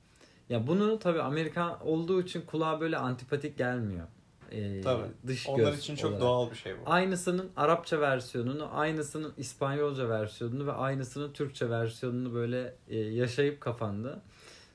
Ya 0.52 0.66
bunu 0.66 0.98
tabii 0.98 1.22
Amerikan 1.22 1.86
olduğu 1.86 2.22
için 2.22 2.40
kulağa 2.40 2.80
böyle 2.80 2.96
antipatik 2.96 3.58
gelmiyor. 3.58 4.06
E, 4.50 4.80
Tabii. 4.80 5.02
Dış 5.26 5.48
onlar 5.48 5.58
göz 5.70 5.78
için 5.78 5.96
çok 5.96 6.10
olarak. 6.10 6.22
doğal 6.22 6.50
bir 6.50 6.56
şey 6.56 6.72
bu. 6.72 6.90
Aynısının 6.90 7.50
Arapça 7.56 8.00
versiyonunu, 8.00 8.68
aynısının 8.72 9.32
İspanyolca 9.36 10.08
versiyonunu 10.08 10.66
ve 10.66 10.72
aynısının 10.72 11.32
Türkçe 11.32 11.70
versiyonunu 11.70 12.34
böyle 12.34 12.74
e, 12.88 12.98
yaşayıp 12.98 13.60
kafanda. 13.60 14.20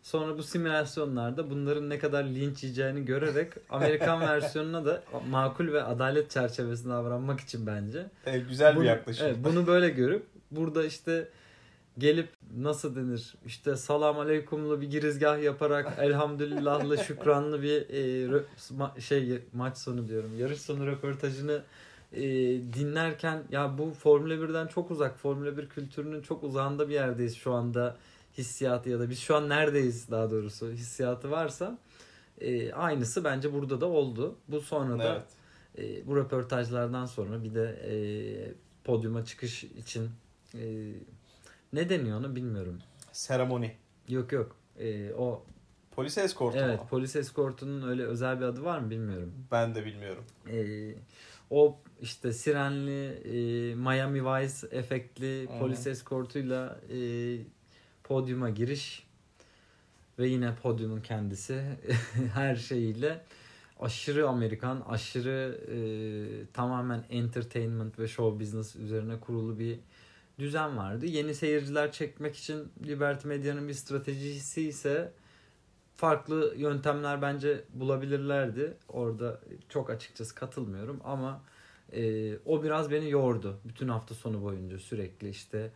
Sonra 0.04 0.38
bu 0.38 0.44
simülasyonlarda 0.44 1.50
bunların 1.50 1.90
ne 1.90 2.00
kadar 2.00 2.24
linç 2.24 2.64
yiyeceğini 2.64 3.06
görerek 3.06 3.54
Amerikan 3.70 4.22
versiyonuna 4.22 4.86
da 4.86 5.04
makul 5.30 5.68
ve 5.68 5.84
adalet 5.84 6.32
çerçevesinde 6.32 6.94
davranmak 6.94 7.40
için 7.40 7.68
bence. 7.68 8.06
Evet, 8.26 8.50
güzel 8.50 8.76
Bunu- 8.76 8.84
bir 8.84 8.88
yaklaşım. 8.90 9.28
Evet, 9.28 9.38
bunu 9.44 9.68
böyle 9.68 9.90
görüp 9.90 10.26
burada 10.52 10.86
işte 10.86 11.30
gelip 11.98 12.30
nasıl 12.58 12.96
denir 12.96 13.36
işte 13.46 13.76
salam 13.76 14.20
aleykümlü 14.20 14.82
bir 14.82 14.90
girizgah 14.90 15.44
yaparak 15.44 15.94
elhamdülillahlı 16.00 16.98
şükranlı 16.98 17.62
bir 17.62 17.90
e, 17.90 18.28
rö- 18.28 18.44
ma- 18.78 19.02
şey 19.02 19.42
maç 19.54 19.78
sonu 19.78 20.08
diyorum 20.08 20.40
yarış 20.40 20.62
sonu 20.62 20.88
röportajını 20.88 21.64
e, 22.14 22.22
dinlerken 22.74 23.44
ya 23.52 23.78
bu 23.78 23.92
Formula 23.92 24.34
1'den 24.34 24.68
çok 24.68 24.92
uzak 24.92 25.20
Formula 25.20 25.58
1 25.58 25.70
kültürünün 25.70 26.22
çok 26.22 26.44
uzağında 26.44 26.90
bir 26.90 26.94
yerdeyiz 26.94 27.36
şu 27.36 27.54
anda 27.54 27.98
hissiyatı 28.38 28.90
ya 28.90 29.00
da 29.00 29.10
biz 29.10 29.20
şu 29.20 29.36
an 29.36 29.50
neredeyiz 29.50 30.12
daha 30.12 30.32
doğrusu 30.32 30.72
hissiyatı 30.72 31.32
varsa 31.32 31.78
e, 32.42 32.74
aynısı 32.74 33.24
bence 33.24 33.54
burada 33.54 33.82
da 33.82 33.86
oldu. 33.86 34.36
Bu 34.48 34.62
sonra 34.62 35.00
da 35.00 35.26
Evet. 35.78 36.00
e, 36.02 36.08
bu 36.08 36.16
röportajlardan 36.16 37.06
sonra 37.06 37.44
bir 37.44 37.56
de 37.56 37.64
e, 37.86 37.94
podyuma 38.84 39.26
çıkış 39.26 39.64
için 39.64 40.10
e, 40.56 40.92
ne 41.78 41.90
deniyor 41.90 42.20
onu 42.20 42.36
bilmiyorum. 42.36 42.80
Seremoni. 43.12 43.76
Yok 44.10 44.32
yok. 44.32 44.56
E, 44.80 45.14
o 45.14 45.44
Polis 45.92 46.18
eskortu 46.18 46.58
evet 46.58 46.80
mu? 46.80 46.88
polis 46.90 47.16
eskortunun 47.16 47.88
öyle 47.90 48.04
özel 48.04 48.40
bir 48.40 48.46
adı 48.46 48.64
var 48.64 48.80
mı 48.80 48.90
bilmiyorum. 48.90 49.34
Ben 49.52 49.76
de 49.76 49.86
bilmiyorum. 49.86 50.24
E, 50.52 50.58
o 51.50 51.78
işte 52.02 52.34
sirenli 52.34 53.06
e, 53.10 53.76
Miami 53.76 54.26
Vice 54.26 54.68
efektli 54.72 55.44
Hı. 55.44 55.60
polis 55.60 55.88
eskortuyla 55.88 56.80
e, 56.94 57.00
podyuma 58.04 58.50
giriş 58.50 59.08
ve 60.20 60.28
yine 60.28 60.56
podyumun 60.56 61.02
kendisi 61.02 61.62
her 62.34 62.56
şeyiyle 62.56 63.22
aşırı 63.80 64.28
Amerikan, 64.30 64.82
aşırı 64.90 65.60
e, 65.72 65.78
tamamen 66.54 67.04
entertainment 67.10 68.00
ve 68.00 68.08
show 68.08 68.40
business 68.40 68.76
üzerine 68.76 69.20
kurulu 69.20 69.60
bir 69.60 69.80
düzen 70.40 70.78
vardı. 70.78 71.06
Yeni 71.06 71.36
seyirciler 71.36 71.92
çekmek 71.92 72.36
için 72.36 72.72
Liberty 72.86 73.28
Media'nın 73.28 73.68
bir 73.68 73.74
stratejisi 73.74 74.68
ise 74.68 75.14
farklı 75.96 76.54
yöntemler 76.58 77.22
bence 77.22 77.64
bulabilirlerdi. 77.74 78.78
Orada 78.88 79.42
çok 79.70 79.90
açıkçası 79.90 80.36
katılmıyorum 80.36 81.02
ama 81.04 81.42
e, 81.94 82.34
o 82.46 82.64
biraz 82.64 82.92
beni 82.92 83.10
yordu. 83.10 83.60
Bütün 83.66 83.88
hafta 83.88 84.16
sonu 84.16 84.42
boyunca 84.44 84.80
sürekli 84.80 85.30
işte 85.30 85.72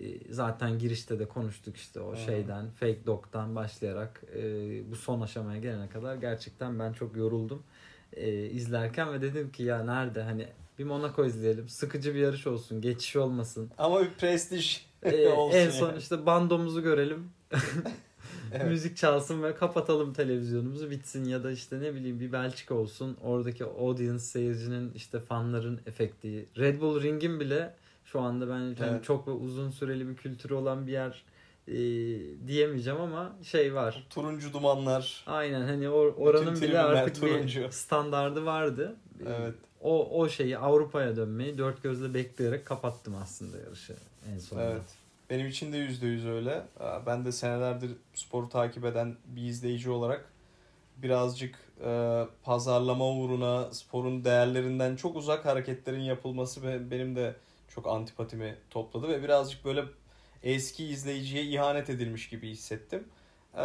e, 0.00 0.32
zaten 0.32 0.78
girişte 0.78 1.18
de 1.18 1.28
konuştuk 1.28 1.76
işte 1.76 2.00
o 2.00 2.12
Hı. 2.12 2.16
şeyden 2.16 2.70
fake 2.70 3.06
dog'dan 3.06 3.56
başlayarak 3.56 4.22
e, 4.36 4.42
bu 4.90 4.96
son 4.96 5.20
aşamaya 5.20 5.60
gelene 5.60 5.88
kadar 5.88 6.16
gerçekten 6.16 6.78
ben 6.78 6.92
çok 6.92 7.16
yoruldum 7.16 7.62
e, 8.12 8.30
izlerken 8.46 9.12
ve 9.12 9.22
dedim 9.22 9.52
ki 9.52 9.62
ya 9.62 9.84
nerede 9.84 10.22
hani 10.22 10.46
bir 10.78 10.84
Monaco 10.84 11.24
izleyelim 11.24 11.68
sıkıcı 11.68 12.14
bir 12.14 12.18
yarış 12.20 12.46
olsun 12.46 12.80
geçiş 12.80 13.16
olmasın 13.16 13.70
Ama 13.78 14.00
bir 14.00 14.10
prestij 14.10 14.86
E, 15.02 15.28
olsun. 15.32 15.58
en 15.58 15.70
son 15.70 15.88
yani. 15.88 15.98
işte 15.98 16.26
bandomuzu 16.26 16.82
görelim 16.82 17.30
Evet. 18.52 18.66
müzik 18.68 18.96
çalsın 18.96 19.42
ve 19.42 19.54
kapatalım 19.54 20.12
televizyonumuzu 20.12 20.90
bitsin 20.90 21.24
ya 21.24 21.44
da 21.44 21.50
işte 21.50 21.80
ne 21.80 21.94
bileyim 21.94 22.20
bir 22.20 22.32
Belçika 22.32 22.74
olsun 22.74 23.16
oradaki 23.22 23.64
audience 23.64 24.18
seyircinin 24.18 24.92
işte 24.94 25.20
fanların 25.20 25.80
efekti 25.86 26.46
Red 26.58 26.80
Bull 26.80 27.02
Ring'in 27.02 27.40
bile 27.40 27.74
şu 28.04 28.20
anda 28.20 28.48
ben 28.48 28.76
Evet. 28.90 29.04
çok 29.04 29.28
uzun 29.28 29.70
süreli 29.70 30.08
bir 30.08 30.16
kültürü 30.16 30.54
olan 30.54 30.86
bir 30.86 30.92
yer 30.92 31.22
e, 31.68 31.74
diyemeyeceğim 32.46 33.00
ama 33.00 33.36
şey 33.42 33.74
var 33.74 34.06
Turuncu 34.10 34.52
dumanlar. 34.52 35.22
aynen 35.26 35.62
hani 35.62 35.84
or- 35.84 36.14
oranın 36.14 36.60
bile 36.62 36.78
artık 36.80 37.14
turuncu. 37.20 37.60
bir 37.60 37.70
standardı 37.70 38.44
vardı 38.46 38.96
Evet. 39.26 39.54
O 39.86 40.20
o 40.20 40.28
şeyi 40.28 40.58
Avrupa'ya 40.58 41.16
dönmeyi 41.16 41.58
dört 41.58 41.82
gözle 41.82 42.14
bekleyerek 42.14 42.66
kapattım 42.66 43.14
aslında 43.22 43.58
yarışı 43.58 43.96
en 44.34 44.38
sonunda. 44.38 44.70
Evet. 44.70 44.82
Benim 45.30 45.46
için 45.46 45.72
de 45.72 45.76
yüzde 45.76 46.06
yüz 46.06 46.26
öyle. 46.26 46.62
Ben 47.06 47.24
de 47.24 47.32
senelerdir 47.32 47.90
sporu 48.14 48.48
takip 48.48 48.84
eden 48.84 49.16
bir 49.26 49.42
izleyici 49.42 49.90
olarak 49.90 50.32
birazcık 50.96 51.54
e, 51.84 52.22
pazarlama 52.42 53.10
uğruna 53.10 53.72
sporun 53.72 54.24
değerlerinden 54.24 54.96
çok 54.96 55.16
uzak 55.16 55.44
hareketlerin 55.46 56.00
yapılması 56.00 56.62
be- 56.62 56.90
benim 56.90 57.16
de 57.16 57.34
çok 57.68 57.86
antipatimi 57.86 58.54
topladı 58.70 59.08
ve 59.08 59.22
birazcık 59.22 59.64
böyle 59.64 59.84
eski 60.42 60.84
izleyiciye 60.84 61.44
ihanet 61.44 61.90
edilmiş 61.90 62.28
gibi 62.28 62.48
hissettim. 62.50 63.04
Ee, 63.56 63.60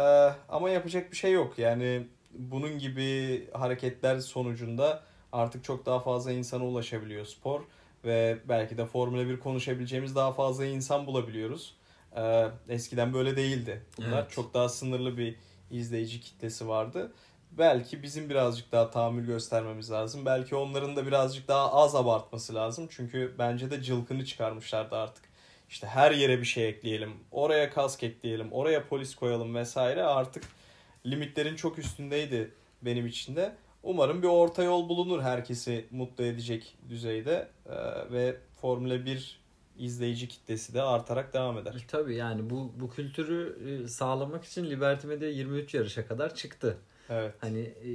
ama 0.48 0.70
yapacak 0.70 1.10
bir 1.10 1.16
şey 1.16 1.32
yok. 1.32 1.58
Yani 1.58 2.06
bunun 2.30 2.78
gibi 2.78 3.48
hareketler 3.52 4.18
sonucunda 4.18 5.02
artık 5.32 5.64
çok 5.64 5.86
daha 5.86 6.00
fazla 6.00 6.32
insana 6.32 6.64
ulaşabiliyor 6.64 7.26
spor 7.26 7.60
ve 8.04 8.38
belki 8.48 8.78
de 8.78 8.86
Formula 8.86 9.28
1 9.28 9.40
konuşabileceğimiz 9.40 10.16
daha 10.16 10.32
fazla 10.32 10.66
insan 10.66 11.06
bulabiliyoruz. 11.06 11.74
Ee, 12.16 12.48
eskiden 12.68 13.14
böyle 13.14 13.36
değildi. 13.36 13.82
Bunlar 13.98 14.22
Evet. 14.22 14.30
çok 14.30 14.54
daha 14.54 14.68
sınırlı 14.68 15.18
bir 15.18 15.36
izleyici 15.70 16.20
kitlesi 16.20 16.68
vardı. 16.68 17.12
Belki 17.58 18.02
bizim 18.02 18.30
birazcık 18.30 18.72
daha 18.72 18.90
tahammül 18.90 19.26
göstermemiz 19.26 19.90
lazım. 19.90 20.26
Belki 20.26 20.56
onların 20.56 20.96
da 20.96 21.06
birazcık 21.06 21.48
daha 21.48 21.72
az 21.72 21.94
abartması 21.94 22.54
lazım. 22.54 22.88
Çünkü 22.90 23.34
bence 23.38 23.70
de 23.70 23.82
cılkını 23.82 24.24
çıkarmışlardı 24.24 24.96
artık. 24.96 25.24
İşte 25.68 25.86
her 25.86 26.10
yere 26.10 26.40
bir 26.40 26.44
şey 26.44 26.68
ekleyelim. 26.68 27.12
Oraya 27.30 27.70
kask 27.70 28.02
ekleyelim. 28.02 28.52
Oraya 28.52 28.88
polis 28.88 29.14
koyalım 29.14 29.54
vesaire. 29.54 30.02
Artık 30.02 30.44
limitlerin 31.06 31.56
çok 31.56 31.78
üstündeydi 31.78 32.54
benim 32.82 33.06
için 33.06 33.36
de. 33.36 33.56
Umarım 33.82 34.22
bir 34.22 34.28
orta 34.28 34.62
yol 34.62 34.88
bulunur 34.88 35.22
herkesi 35.22 35.86
mutlu 35.90 36.24
edecek 36.24 36.76
düzeyde 36.88 37.48
Ee, 37.66 38.12
ve 38.12 38.36
Formula 38.60 39.04
1 39.04 39.40
izleyici 39.78 40.28
kitlesi 40.28 40.74
de 40.74 40.82
artarak 40.82 41.34
devam 41.34 41.58
eder. 41.58 41.74
E, 41.74 41.86
Tabii 41.88 42.14
yani 42.14 42.50
bu 42.50 42.72
bu 42.80 42.90
kültürü 42.90 43.58
e, 43.84 43.88
sağlamak 43.88 44.44
için 44.44 44.70
Liberty 44.70 45.06
Media 45.06 45.28
23 45.28 45.74
yarışa 45.74 46.06
kadar 46.06 46.34
çıktı. 46.34 46.76
Evet. 47.10 47.34
Hani 47.40 47.60
e, 47.60 47.90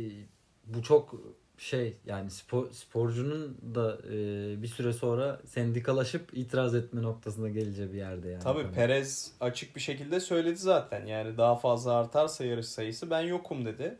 bu 0.65 0.83
çok 0.83 1.15
şey 1.57 1.97
yani 2.05 2.31
spor, 2.31 2.71
sporcunun 2.71 3.57
da 3.75 3.97
e, 4.07 4.15
bir 4.61 4.67
süre 4.67 4.93
sonra 4.93 5.41
sendikalaşıp 5.45 6.37
itiraz 6.37 6.75
etme 6.75 7.01
noktasına 7.01 7.49
geleceği 7.49 7.93
bir 7.93 7.97
yerde 7.97 8.29
yani. 8.29 8.43
Tabii 8.43 8.61
Konu. 8.61 8.73
Perez 8.73 9.31
açık 9.39 9.75
bir 9.75 9.81
şekilde 9.81 10.19
söyledi 10.19 10.57
zaten. 10.57 11.05
Yani 11.05 11.37
daha 11.37 11.55
fazla 11.55 11.93
artarsa 11.93 12.45
yarış 12.45 12.65
sayısı 12.67 13.09
ben 13.09 13.21
yokum 13.21 13.65
dedi. 13.65 13.97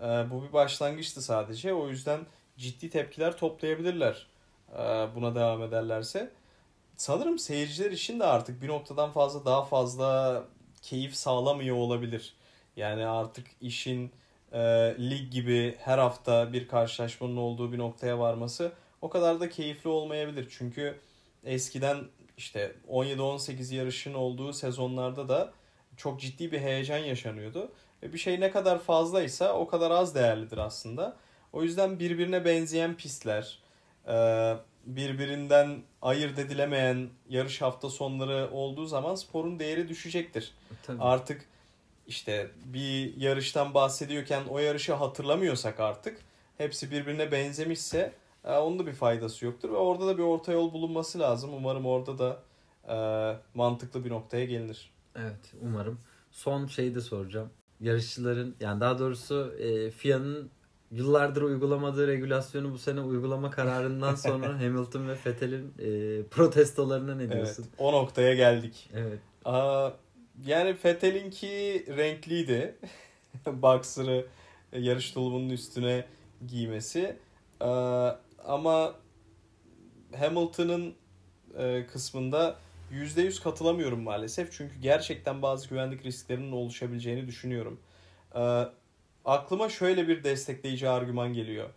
Ee, 0.00 0.30
bu 0.30 0.42
bir 0.48 0.52
başlangıçtı 0.52 1.22
sadece. 1.22 1.74
O 1.74 1.88
yüzden 1.88 2.20
ciddi 2.56 2.90
tepkiler 2.90 3.36
toplayabilirler 3.36 4.26
ee, 4.72 5.08
buna 5.14 5.34
devam 5.34 5.62
ederlerse. 5.62 6.30
Sanırım 6.96 7.38
seyirciler 7.38 7.90
için 7.90 8.20
de 8.20 8.24
artık 8.24 8.62
bir 8.62 8.68
noktadan 8.68 9.10
fazla 9.10 9.44
daha 9.44 9.64
fazla 9.64 10.44
keyif 10.82 11.16
sağlamıyor 11.16 11.76
olabilir. 11.76 12.34
Yani 12.76 13.06
artık 13.06 13.46
işin 13.60 14.12
e, 14.52 14.60
lig 14.98 15.32
gibi 15.32 15.76
her 15.78 15.98
hafta 15.98 16.52
bir 16.52 16.68
karşılaşmanın 16.68 17.36
olduğu 17.36 17.72
bir 17.72 17.78
noktaya 17.78 18.18
varması 18.18 18.72
o 19.02 19.10
kadar 19.10 19.40
da 19.40 19.48
keyifli 19.48 19.90
olmayabilir. 19.90 20.48
Çünkü 20.50 20.98
eskiden 21.44 21.98
işte 22.36 22.76
17-18 22.88 23.74
yarışın 23.74 24.14
olduğu 24.14 24.52
sezonlarda 24.52 25.28
da 25.28 25.52
çok 25.96 26.20
ciddi 26.20 26.52
bir 26.52 26.60
heyecan 26.60 26.98
yaşanıyordu. 26.98 27.72
Ve 28.02 28.12
bir 28.12 28.18
şey 28.18 28.40
ne 28.40 28.50
kadar 28.50 28.78
fazlaysa 28.78 29.52
o 29.52 29.66
kadar 29.68 29.90
az 29.90 30.14
değerlidir 30.14 30.58
aslında. 30.58 31.16
O 31.52 31.62
yüzden 31.62 31.98
birbirine 31.98 32.44
benzeyen 32.44 32.96
pistler, 32.96 33.58
e, 34.08 34.56
birbirinden 34.86 35.82
ayırt 36.02 36.38
edilemeyen 36.38 37.08
yarış 37.28 37.62
hafta 37.62 37.90
sonları 37.90 38.50
olduğu 38.52 38.86
zaman 38.86 39.14
sporun 39.14 39.58
değeri 39.58 39.88
düşecektir. 39.88 40.54
Tabii. 40.82 41.02
Artık 41.02 41.44
işte 42.06 42.50
bir 42.64 43.16
yarıştan 43.16 43.74
bahsediyorken 43.74 44.42
o 44.48 44.58
yarışı 44.58 44.94
hatırlamıyorsak 44.94 45.80
artık 45.80 46.20
hepsi 46.58 46.90
birbirine 46.90 47.32
benzemişse 47.32 48.12
e, 48.44 48.56
onun 48.56 48.78
da 48.78 48.86
bir 48.86 48.92
faydası 48.92 49.44
yoktur 49.44 49.70
ve 49.70 49.76
orada 49.76 50.06
da 50.06 50.18
bir 50.18 50.22
orta 50.22 50.52
yol 50.52 50.72
bulunması 50.72 51.18
lazım. 51.18 51.50
Umarım 51.54 51.86
orada 51.86 52.18
da 52.18 52.42
e, 52.88 52.96
mantıklı 53.54 54.04
bir 54.04 54.10
noktaya 54.10 54.44
gelinir. 54.44 54.90
Evet 55.16 55.52
umarım. 55.62 56.00
Son 56.30 56.66
şeyi 56.66 56.94
de 56.94 57.00
soracağım. 57.00 57.50
Yarışçıların 57.80 58.54
yani 58.60 58.80
daha 58.80 58.98
doğrusu 58.98 59.54
e, 59.58 59.90
FIA'nın 59.90 60.50
yıllardır 60.90 61.42
uygulamadığı 61.42 62.06
regülasyonu 62.06 62.72
bu 62.72 62.78
sene 62.78 63.00
uygulama 63.00 63.50
kararından 63.50 64.14
sonra 64.14 64.46
Hamilton 64.60 65.08
ve 65.08 65.14
Vettel'in 65.26 65.74
e, 65.78 66.22
protestolarına 66.30 67.14
ne 67.14 67.22
Evet, 67.22 67.34
diyorsun? 67.34 67.66
o 67.78 67.92
noktaya 67.92 68.34
geldik. 68.34 68.90
Evet. 68.94 69.18
Aa, 69.44 69.90
yani 70.46 70.76
Vettel'inki 70.84 71.84
renkliydi. 71.96 72.74
Boxer'ı 73.46 74.26
yarış 74.72 75.10
tulumunun 75.10 75.50
üstüne 75.50 76.04
giymesi. 76.46 77.16
Aa, 77.60 78.10
ama 78.44 78.94
Hamilton'ın 80.18 80.94
e, 81.58 81.86
kısmında 81.92 82.56
%100 82.92 83.42
katılamıyorum 83.42 84.02
maalesef. 84.02 84.52
Çünkü 84.52 84.78
gerçekten 84.80 85.42
bazı 85.42 85.68
güvenlik 85.68 86.04
risklerinin 86.04 86.52
oluşabileceğini 86.52 87.26
düşünüyorum. 87.26 87.80
Aa, 88.34 88.64
aklıma 89.24 89.68
şöyle 89.68 90.08
bir 90.08 90.24
destekleyici 90.24 90.88
argüman 90.88 91.32
geliyor. 91.32 91.70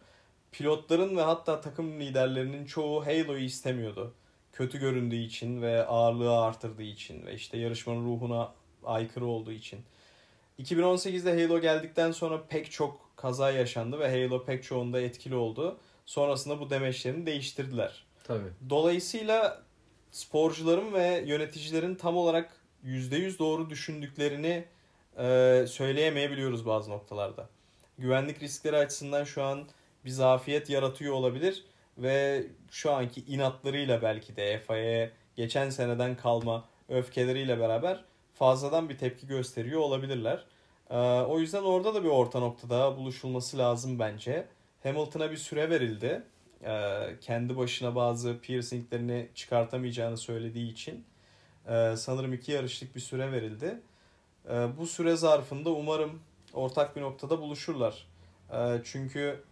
Pilotların 0.52 1.18
ve 1.18 1.22
hatta 1.22 1.62
takım 1.62 2.00
liderlerinin 2.00 2.66
çoğu 2.66 3.06
Halo'yu 3.06 3.44
istemiyordu 3.44 4.14
kötü 4.54 4.80
göründüğü 4.80 5.16
için 5.16 5.62
ve 5.62 5.86
ağırlığı 5.86 6.40
artırdığı 6.40 6.84
için 6.84 7.26
ve 7.26 7.34
işte 7.34 7.58
yarışmanın 7.58 8.06
ruhuna 8.06 8.54
aykırı 8.84 9.26
olduğu 9.26 9.52
için. 9.52 9.80
2018'de 10.60 11.44
Halo 11.44 11.62
geldikten 11.62 12.12
sonra 12.12 12.44
pek 12.50 12.72
çok 12.72 13.12
kaza 13.16 13.52
yaşandı 13.52 14.00
ve 14.00 14.10
Halo 14.10 14.46
pek 14.46 14.64
çoğunda 14.64 15.02
etkili 15.02 15.36
oldu. 15.36 15.78
Sonrasında 16.06 16.60
bu 16.60 16.70
demeçlerini 16.70 17.26
değiştirdiler. 17.26 18.06
Tabii. 18.24 18.50
Dolayısıyla 18.70 19.64
sporcuların 20.14 20.94
ve 20.94 21.24
yöneticilerin 21.26 21.96
tam 21.96 22.18
olarak 22.18 22.58
%100 22.86 23.40
doğru 23.40 23.70
düşündüklerini 23.70 24.66
e, 25.18 25.66
söyleyemeyebiliyoruz 25.68 26.66
bazı 26.66 26.92
noktalarda. 26.92 27.50
Güvenlik 27.98 28.44
riskleri 28.44 28.78
açısından 28.78 29.24
şu 29.24 29.44
an 29.44 29.68
bir 30.06 30.10
zafiyet 30.10 30.70
yaratıyor 30.70 31.14
olabilir 31.14 31.64
ve 31.98 32.44
şu 32.72 32.92
anki 32.92 33.22
inatlarıyla 33.22 34.02
belki 34.02 34.36
de 34.36 34.60
FIA'ya 34.68 35.10
geçen 35.36 35.70
seneden 35.70 36.16
kalma 36.16 36.66
öfkeleriyle 36.90 37.60
beraber 37.60 38.04
fazladan 38.34 38.90
bir 38.90 38.98
tepki 38.98 39.28
gösteriyor 39.28 39.80
olabilirler. 39.80 40.46
Ee, 40.90 40.98
o 41.22 41.40
yüzden 41.40 41.64
orada 41.64 41.94
da 41.94 42.04
bir 42.04 42.10
orta 42.10 42.40
noktada 42.40 42.98
buluşulması 42.98 43.58
lazım 43.58 44.00
bence. 44.00 44.48
Hamilton'a 44.84 45.32
bir 45.32 45.38
süre 45.38 45.70
verildi. 45.70 46.24
Ee, 46.66 47.16
kendi 47.22 47.58
başına 47.58 47.96
bazı 47.96 48.40
piercinglerini 48.40 49.30
çıkartamayacağını 49.36 50.18
söylediği 50.18 50.72
için. 50.72 51.06
Ee, 51.68 51.94
sanırım 51.98 52.34
iki 52.34 52.52
yarışlık 52.52 52.96
bir 52.96 53.00
süre 53.00 53.32
verildi. 53.32 53.80
Ee, 54.50 54.68
bu 54.78 54.88
süre 54.88 55.16
zarfında 55.16 55.70
umarım 55.70 56.20
ortak 56.54 56.96
bir 56.96 57.02
noktada 57.02 57.42
buluşurlar. 57.42 58.08
Çünkü 58.84 59.44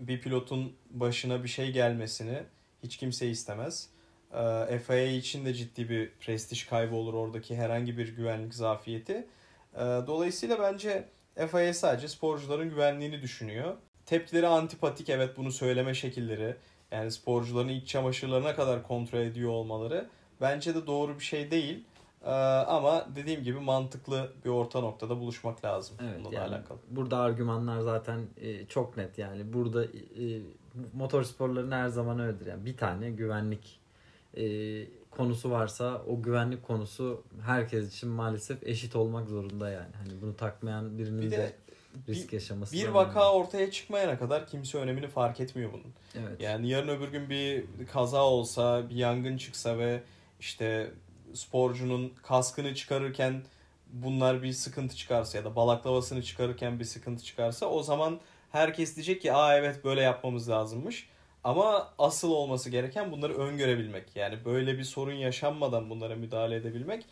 bir 0.00 0.20
pilotun 0.20 0.72
başına 0.90 1.44
bir 1.44 1.48
şey 1.48 1.72
gelmesini 1.72 2.42
hiç 2.82 2.96
kimse 2.96 3.28
istemez. 3.28 3.88
FIA 4.86 5.06
için 5.06 5.44
de 5.44 5.54
ciddi 5.54 5.88
bir 5.88 6.10
prestij 6.20 6.66
kaybı 6.66 6.94
olur 6.94 7.14
oradaki 7.14 7.56
herhangi 7.56 7.98
bir 7.98 8.16
güvenlik 8.16 8.54
zafiyeti. 8.54 9.26
Dolayısıyla 9.78 10.58
bence 10.58 11.08
FIA 11.50 11.74
sadece 11.74 12.08
sporcuların 12.08 12.70
güvenliğini 12.70 13.22
düşünüyor. 13.22 13.76
Tepkileri 14.06 14.46
antipatik 14.46 15.08
evet 15.08 15.36
bunu 15.36 15.52
söyleme 15.52 15.94
şekilleri 15.94 16.56
yani 16.90 17.10
sporcuların 17.10 17.68
iç 17.68 17.88
çamaşırlarına 17.88 18.54
kadar 18.54 18.82
kontrol 18.82 19.18
ediyor 19.18 19.50
olmaları 19.50 20.08
bence 20.40 20.74
de 20.74 20.86
doğru 20.86 21.18
bir 21.18 21.24
şey 21.24 21.50
değil. 21.50 21.84
Ee, 22.24 22.30
ama 22.30 23.06
dediğim 23.16 23.42
gibi 23.42 23.58
mantıklı 23.58 24.32
bir 24.44 24.50
orta 24.50 24.80
noktada 24.80 25.20
buluşmak 25.20 25.64
lazım 25.64 25.96
Evet 26.02 26.18
bununla 26.18 26.34
yani 26.34 26.54
alakalı. 26.54 26.78
burada 26.90 27.18
argümanlar 27.18 27.80
zaten 27.80 28.20
e, 28.40 28.66
çok 28.66 28.96
net 28.96 29.18
yani 29.18 29.52
burada 29.52 29.84
e, 29.84 29.90
motorsporların 30.92 31.70
her 31.70 31.88
zaman 31.88 32.18
öyledir 32.18 32.46
yani 32.46 32.66
bir 32.66 32.76
tane 32.76 33.10
güvenlik 33.10 33.80
e, 34.36 34.44
konusu 35.10 35.50
varsa 35.50 36.02
o 36.08 36.22
güvenlik 36.22 36.62
konusu 36.62 37.22
herkes 37.42 37.96
için 37.96 38.08
maalesef 38.08 38.62
eşit 38.62 38.96
olmak 38.96 39.28
zorunda 39.28 39.70
yani 39.70 39.92
hani 39.96 40.22
bunu 40.22 40.36
takmayan 40.36 40.98
birinin 40.98 41.22
Bir 41.22 41.30
de, 41.30 41.36
de 41.36 41.52
risk 42.08 42.32
yaşaması 42.32 42.72
bir 42.72 42.88
vaka 42.88 43.20
önemli. 43.20 43.44
ortaya 43.44 43.70
çıkmayana 43.70 44.18
kadar 44.18 44.46
kimse 44.46 44.78
önemini 44.78 45.08
fark 45.08 45.40
etmiyor 45.40 45.72
bunun. 45.72 45.94
evet. 46.14 46.40
Yani 46.40 46.68
yarın 46.68 46.88
öbür 46.88 47.08
gün 47.08 47.30
bir 47.30 47.64
kaza 47.92 48.22
olsa, 48.24 48.90
bir 48.90 48.96
yangın 48.96 49.36
çıksa 49.36 49.78
ve 49.78 50.02
işte 50.40 50.90
sporcunun 51.34 52.12
kaskını 52.22 52.74
çıkarırken 52.74 53.42
bunlar 53.92 54.42
bir 54.42 54.52
sıkıntı 54.52 54.96
çıkarsa 54.96 55.38
ya 55.38 55.44
da 55.44 55.56
balaklavasını 55.56 56.22
çıkarırken 56.22 56.80
bir 56.80 56.84
sıkıntı 56.84 57.24
çıkarsa 57.24 57.66
o 57.66 57.82
zaman 57.82 58.20
herkes 58.52 58.96
diyecek 58.96 59.22
ki 59.22 59.32
aa 59.32 59.56
evet 59.56 59.84
böyle 59.84 60.00
yapmamız 60.00 60.48
lazımmış. 60.48 61.08
Ama 61.44 61.92
asıl 61.98 62.30
olması 62.30 62.70
gereken 62.70 63.12
bunları 63.12 63.34
öngörebilmek. 63.34 64.16
Yani 64.16 64.44
böyle 64.44 64.78
bir 64.78 64.84
sorun 64.84 65.12
yaşanmadan 65.12 65.90
bunlara 65.90 66.14
müdahale 66.14 66.56
edebilmek. 66.56 67.04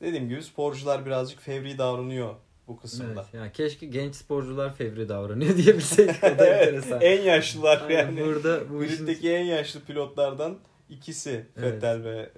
Dediğim 0.00 0.28
gibi 0.28 0.42
sporcular 0.42 1.06
birazcık 1.06 1.40
fevri 1.40 1.78
davranıyor 1.78 2.34
bu 2.68 2.76
kısımda. 2.76 3.12
Evet, 3.12 3.34
yani 3.34 3.52
keşke 3.52 3.86
genç 3.86 4.14
sporcular 4.14 4.74
fevri 4.74 5.08
davranıyor. 5.08 5.50
O 5.52 5.54
da 5.58 6.46
Evet, 6.46 6.68
enteresan. 6.68 7.00
en 7.00 7.22
yaşlılar 7.22 7.82
Aynen, 7.82 7.98
yani. 7.98 8.24
burada 8.24 8.70
bu 8.70 8.84
işin 8.84 9.06
Griddeki 9.06 9.32
en 9.32 9.44
yaşlı 9.44 9.80
pilotlardan 9.80 10.58
ikisi 10.90 11.46
Evet. 11.56 11.72
Vettel 11.72 12.04
ve 12.04 12.30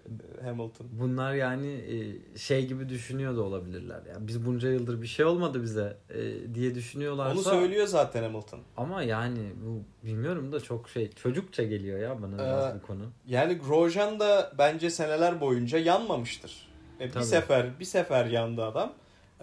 Hamilton. 0.45 0.87
Bunlar 0.93 1.35
yani 1.35 1.73
e, 1.73 2.39
şey 2.39 2.67
gibi 2.67 2.89
düşünüyor 2.89 3.37
da 3.37 3.43
olabilirler. 3.43 4.01
Yani 4.09 4.29
biz 4.29 4.47
bunca 4.47 4.69
yıldır 4.71 5.03
bir 5.03 5.07
şey 5.07 5.25
olmadı 5.25 5.63
bize 5.63 5.97
e, 6.11 6.55
diye 6.55 6.75
düşünüyorlarsa. 6.75 7.33
Onu 7.35 7.43
söylüyor 7.43 7.87
zaten 7.87 8.23
Hamilton. 8.23 8.61
Ama 8.77 9.03
yani 9.03 9.39
bu 9.67 9.83
bilmiyorum 10.07 10.53
da 10.53 10.61
çok 10.61 10.89
şey 10.89 11.11
çocukça 11.11 11.63
geliyor 11.63 11.99
ya 11.99 12.23
bana 12.23 12.71
Ee, 12.71 12.75
bu 12.83 12.87
konu. 12.87 13.03
Yani 13.27 13.55
Grosjean 13.59 14.21
da 14.21 14.53
bence 14.59 14.91
seneler 14.91 15.41
boyunca 15.41 15.79
yanmamıştır. 15.79 16.69
E, 17.01 17.05
bir 17.07 17.13
Tabii. 17.13 17.25
sefer 17.25 17.81
bir 17.81 17.85
sefer 17.85 18.27
yandı 18.27 18.65
adam. 18.65 18.93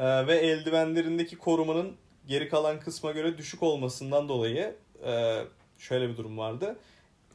E, 0.02 0.28
ve 0.28 0.38
eldivenlerindeki 0.38 1.38
korumanın 1.38 1.96
geri 2.28 2.50
kalan 2.50 2.80
kısma 2.80 3.12
göre 3.12 3.38
düşük 3.38 3.64
olmasından 3.64 4.30
dolayı 4.30 4.76
e, 5.06 5.42
şöyle 5.78 6.10
bir 6.10 6.18
durum 6.18 6.38
vardı. 6.38 6.76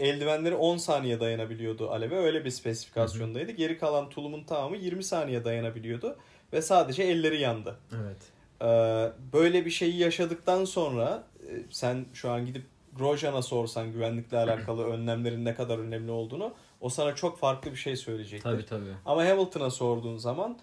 Eldivenleri 0.01 0.55
10 0.55 0.77
saniye 0.77 1.21
dayanabiliyordu 1.21 1.91
aleve. 1.91 2.17
Öyle 2.17 2.45
bir 2.45 2.51
spesifikasyondaydı. 2.51 3.53
Geri 3.53 3.79
kalan 3.79 4.09
tulumun 4.09 4.45
tamamı 4.45 4.77
20 4.77 5.05
saniye 5.05 5.45
dayanabiliyordu. 5.45 6.17
Ve 6.53 6.63
sadece 6.63 7.03
elleri 7.03 7.41
yandı. 7.41 7.77
Evet. 7.93 8.17
Ee, 8.63 9.13
böyle 9.33 9.65
bir 9.65 9.71
şeyi 9.71 9.97
yaşadıktan 9.97 10.65
sonra 10.65 11.25
e, 11.41 11.51
sen 11.71 12.07
şu 12.15 12.31
an 12.31 12.47
gidip 12.47 12.63
Grosjean'a 12.99 13.43
sorsan 13.43 13.93
güvenlikle 13.93 14.39
alakalı 14.39 14.85
önlemlerin 14.93 15.45
ne 15.45 15.55
kadar 15.55 15.79
önemli 15.79 16.11
olduğunu 16.11 16.55
o 16.81 16.89
sana 16.89 17.15
çok 17.15 17.39
farklı 17.39 17.71
bir 17.71 17.77
şey 17.77 17.97
söyleyecektir. 17.97 18.51
Tabii 18.51 18.67
tabii. 18.67 18.95
Ama 19.07 19.25
Hamilton'a 19.25 19.71
sorduğun 19.71 20.17
zaman 20.17 20.59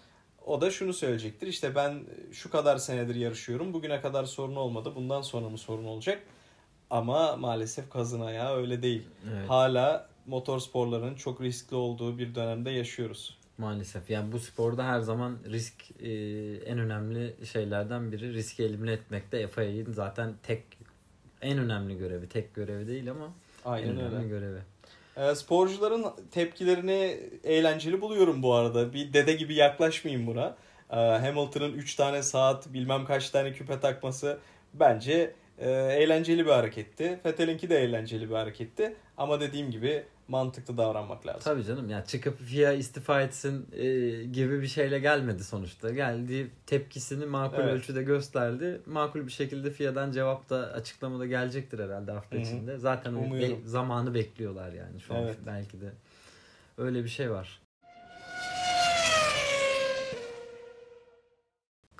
o 0.46 0.60
da 0.60 0.70
şunu 0.70 0.92
söyleyecektir. 0.92 1.46
İşte 1.46 1.74
ben 1.74 2.00
şu 2.32 2.50
kadar 2.50 2.76
senedir 2.76 3.14
yarışıyorum. 3.14 3.72
Bugüne 3.72 4.00
kadar 4.00 4.24
sorun 4.24 4.56
olmadı. 4.56 4.92
Bundan 4.94 5.22
sonra 5.22 5.48
mı 5.48 5.58
sorun 5.58 5.84
olacak? 5.84 6.22
Ama 6.90 7.36
maalesef 7.36 7.90
kazın 7.90 8.20
ayağı 8.20 8.56
öyle 8.56 8.82
değil. 8.82 9.02
Evet. 9.32 9.50
Hala 9.50 10.08
motorsporların 10.26 11.14
çok 11.14 11.40
riskli 11.40 11.74
olduğu 11.74 12.18
bir 12.18 12.34
dönemde 12.34 12.70
yaşıyoruz. 12.70 13.38
Maalesef. 13.58 14.10
Yani 14.10 14.32
bu 14.32 14.38
sporda 14.38 14.84
her 14.84 15.00
zaman 15.00 15.38
risk 15.50 15.74
e, 16.02 16.12
en 16.56 16.78
önemli 16.78 17.34
şeylerden 17.52 18.12
biri. 18.12 18.32
Riski 18.34 18.64
elimine 18.64 18.92
etmekte 18.92 19.48
FIA'nın 19.48 19.92
zaten 19.92 20.34
tek 20.42 20.64
en 21.42 21.58
önemli 21.58 21.98
görevi. 21.98 22.28
Tek 22.28 22.54
görevi 22.54 22.86
değil 22.88 23.10
ama 23.10 23.32
en 23.66 23.70
Aynen 23.70 23.96
önemli 23.96 24.16
öyle. 24.16 24.28
görevi. 24.28 24.60
Ee, 25.16 25.34
sporcuların 25.34 26.04
tepkilerini 26.30 27.20
eğlenceli 27.44 28.00
buluyorum 28.00 28.42
bu 28.42 28.54
arada. 28.54 28.92
Bir 28.92 29.12
dede 29.12 29.32
gibi 29.32 29.54
yaklaşmayayım 29.54 30.26
buna. 30.26 30.56
Ee, 30.90 30.96
Hamilton'ın 30.96 31.72
3 31.72 31.94
tane 31.94 32.22
saat 32.22 32.72
bilmem 32.72 33.04
kaç 33.04 33.30
tane 33.30 33.52
küpe 33.52 33.80
takması 33.80 34.38
bence 34.74 35.34
e, 35.58 35.70
eğlenceli 35.70 36.46
bir 36.46 36.50
hareketti. 36.50 37.20
Vettel'inki 37.24 37.70
de 37.70 37.78
eğlenceli 37.78 38.30
bir 38.30 38.34
hareketti. 38.34 38.96
Ama 39.16 39.40
dediğim 39.40 39.70
gibi 39.70 40.04
mantıklı 40.28 40.76
davranmak 40.78 41.26
lazım. 41.26 41.40
Tabii 41.44 41.64
canım 41.64 41.90
ya 41.90 42.04
çıkıp 42.04 42.38
FIA 42.40 42.72
istifa 42.72 43.22
etsin 43.22 43.66
e, 43.72 43.84
gibi 44.24 44.62
bir 44.62 44.66
şeyle 44.66 44.98
gelmedi 44.98 45.44
sonuçta. 45.44 45.90
Geldi 45.90 46.50
tepkisini 46.66 47.26
makul 47.26 47.58
Evet. 47.62 47.72
ölçüde 47.74 48.02
gösterdi. 48.02 48.80
Makul 48.86 49.26
bir 49.26 49.32
şekilde 49.32 49.70
FIA'dan 49.70 50.12
cevap 50.12 50.50
da 50.50 50.56
açıklamada 50.56 51.26
gelecektir 51.26 51.78
herhalde 51.78 52.12
hafta 52.12 52.36
Hı 52.36 52.40
hı. 52.40 52.44
içinde. 52.44 52.78
Zaten 52.78 53.12
Umuyorum. 53.14 53.56
be- 53.64 53.68
zamanı 53.68 54.14
bekliyorlar 54.14 54.72
yani 54.72 55.00
şu 55.00 55.14
an 55.14 55.22
Evet. 55.22 55.36
belki 55.46 55.80
de. 55.80 55.92
Öyle 56.78 57.04
bir 57.04 57.08
şey 57.08 57.30
var. 57.30 57.60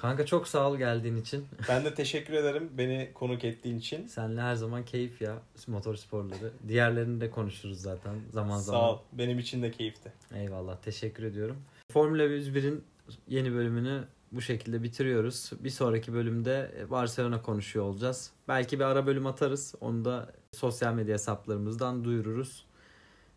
Kanka 0.04 0.26
çok 0.26 0.48
sağ 0.48 0.70
ol 0.70 0.76
geldiğin 0.76 1.16
için. 1.16 1.46
Ben 1.68 1.84
de 1.84 1.94
teşekkür 1.94 2.34
ederim 2.34 2.70
beni 2.78 3.10
konuk 3.14 3.44
ettiğin 3.44 3.78
için. 3.78 4.06
Seninle 4.06 4.40
her 4.40 4.54
zaman 4.54 4.84
keyif 4.84 5.22
ya 5.22 5.38
motorsporları. 5.66 6.52
Diğerlerini 6.68 7.20
de 7.20 7.30
konuşuruz 7.30 7.80
zaten 7.80 8.12
zaman 8.32 8.58
zaman. 8.58 8.80
Sağ 8.80 8.92
ol. 8.92 8.98
Benim 9.12 9.38
için 9.38 9.62
de 9.62 9.70
keyifti. 9.70 10.12
Eyvallah 10.34 10.76
teşekkür 10.76 11.22
ediyorum. 11.22 11.56
Formula 11.92 12.22
101'in 12.22 12.84
yeni 13.28 13.54
bölümünü 13.54 14.04
bu 14.32 14.40
şekilde 14.40 14.82
bitiriyoruz. 14.82 15.50
Bir 15.60 15.70
sonraki 15.70 16.12
bölümde 16.12 16.70
Barcelona 16.90 17.42
konuşuyor 17.42 17.84
olacağız. 17.84 18.30
Belki 18.48 18.78
bir 18.78 18.84
ara 18.84 19.06
bölüm 19.06 19.26
atarız. 19.26 19.74
Onu 19.80 20.04
da 20.04 20.32
sosyal 20.52 20.94
medya 20.94 21.14
hesaplarımızdan 21.14 22.04
duyururuz. 22.04 22.66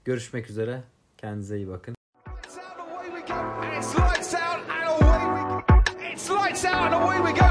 Görüşmek 0.05 0.49
üzere. 0.49 0.83
Kendinize 1.17 1.57
iyi 1.57 1.67
bakın. 1.67 1.96
and 6.87 6.95
away 7.03 7.19
we 7.19 7.33
go. 7.33 7.46